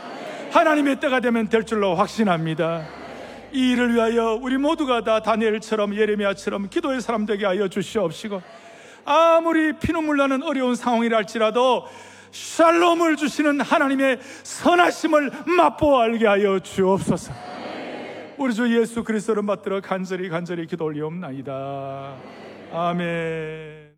하나님의 0.50 0.98
때가 0.98 1.20
되면 1.20 1.48
될 1.48 1.62
줄로 1.62 1.94
확신합니다. 1.94 3.01
이 3.52 3.72
일을 3.72 3.94
위하여 3.94 4.38
우리 4.40 4.56
모두가 4.56 5.04
다 5.04 5.20
다니엘처럼 5.20 5.94
예레미야처럼 5.94 6.68
기도의 6.68 7.00
사람 7.00 7.26
되게 7.26 7.44
하여 7.46 7.68
주시옵시고 7.68 8.42
아무리 9.04 9.72
피눈물 9.74 10.16
나는 10.16 10.42
어려운 10.42 10.74
상황이라 10.74 11.18
할지라도 11.18 11.86
샬롬을 12.30 13.16
주시는 13.16 13.60
하나님의 13.60 14.18
선하심을 14.42 15.30
맛보아 15.44 16.04
알게 16.04 16.26
하여 16.26 16.58
주옵소서. 16.58 17.32
우리 18.38 18.54
주 18.54 18.80
예수 18.80 19.04
그리스도를 19.04 19.44
받들어 19.44 19.80
간절히 19.80 20.28
간절히 20.28 20.66
기도 20.66 20.86
올리옵나이다. 20.86 22.16
아멘. 22.72 23.81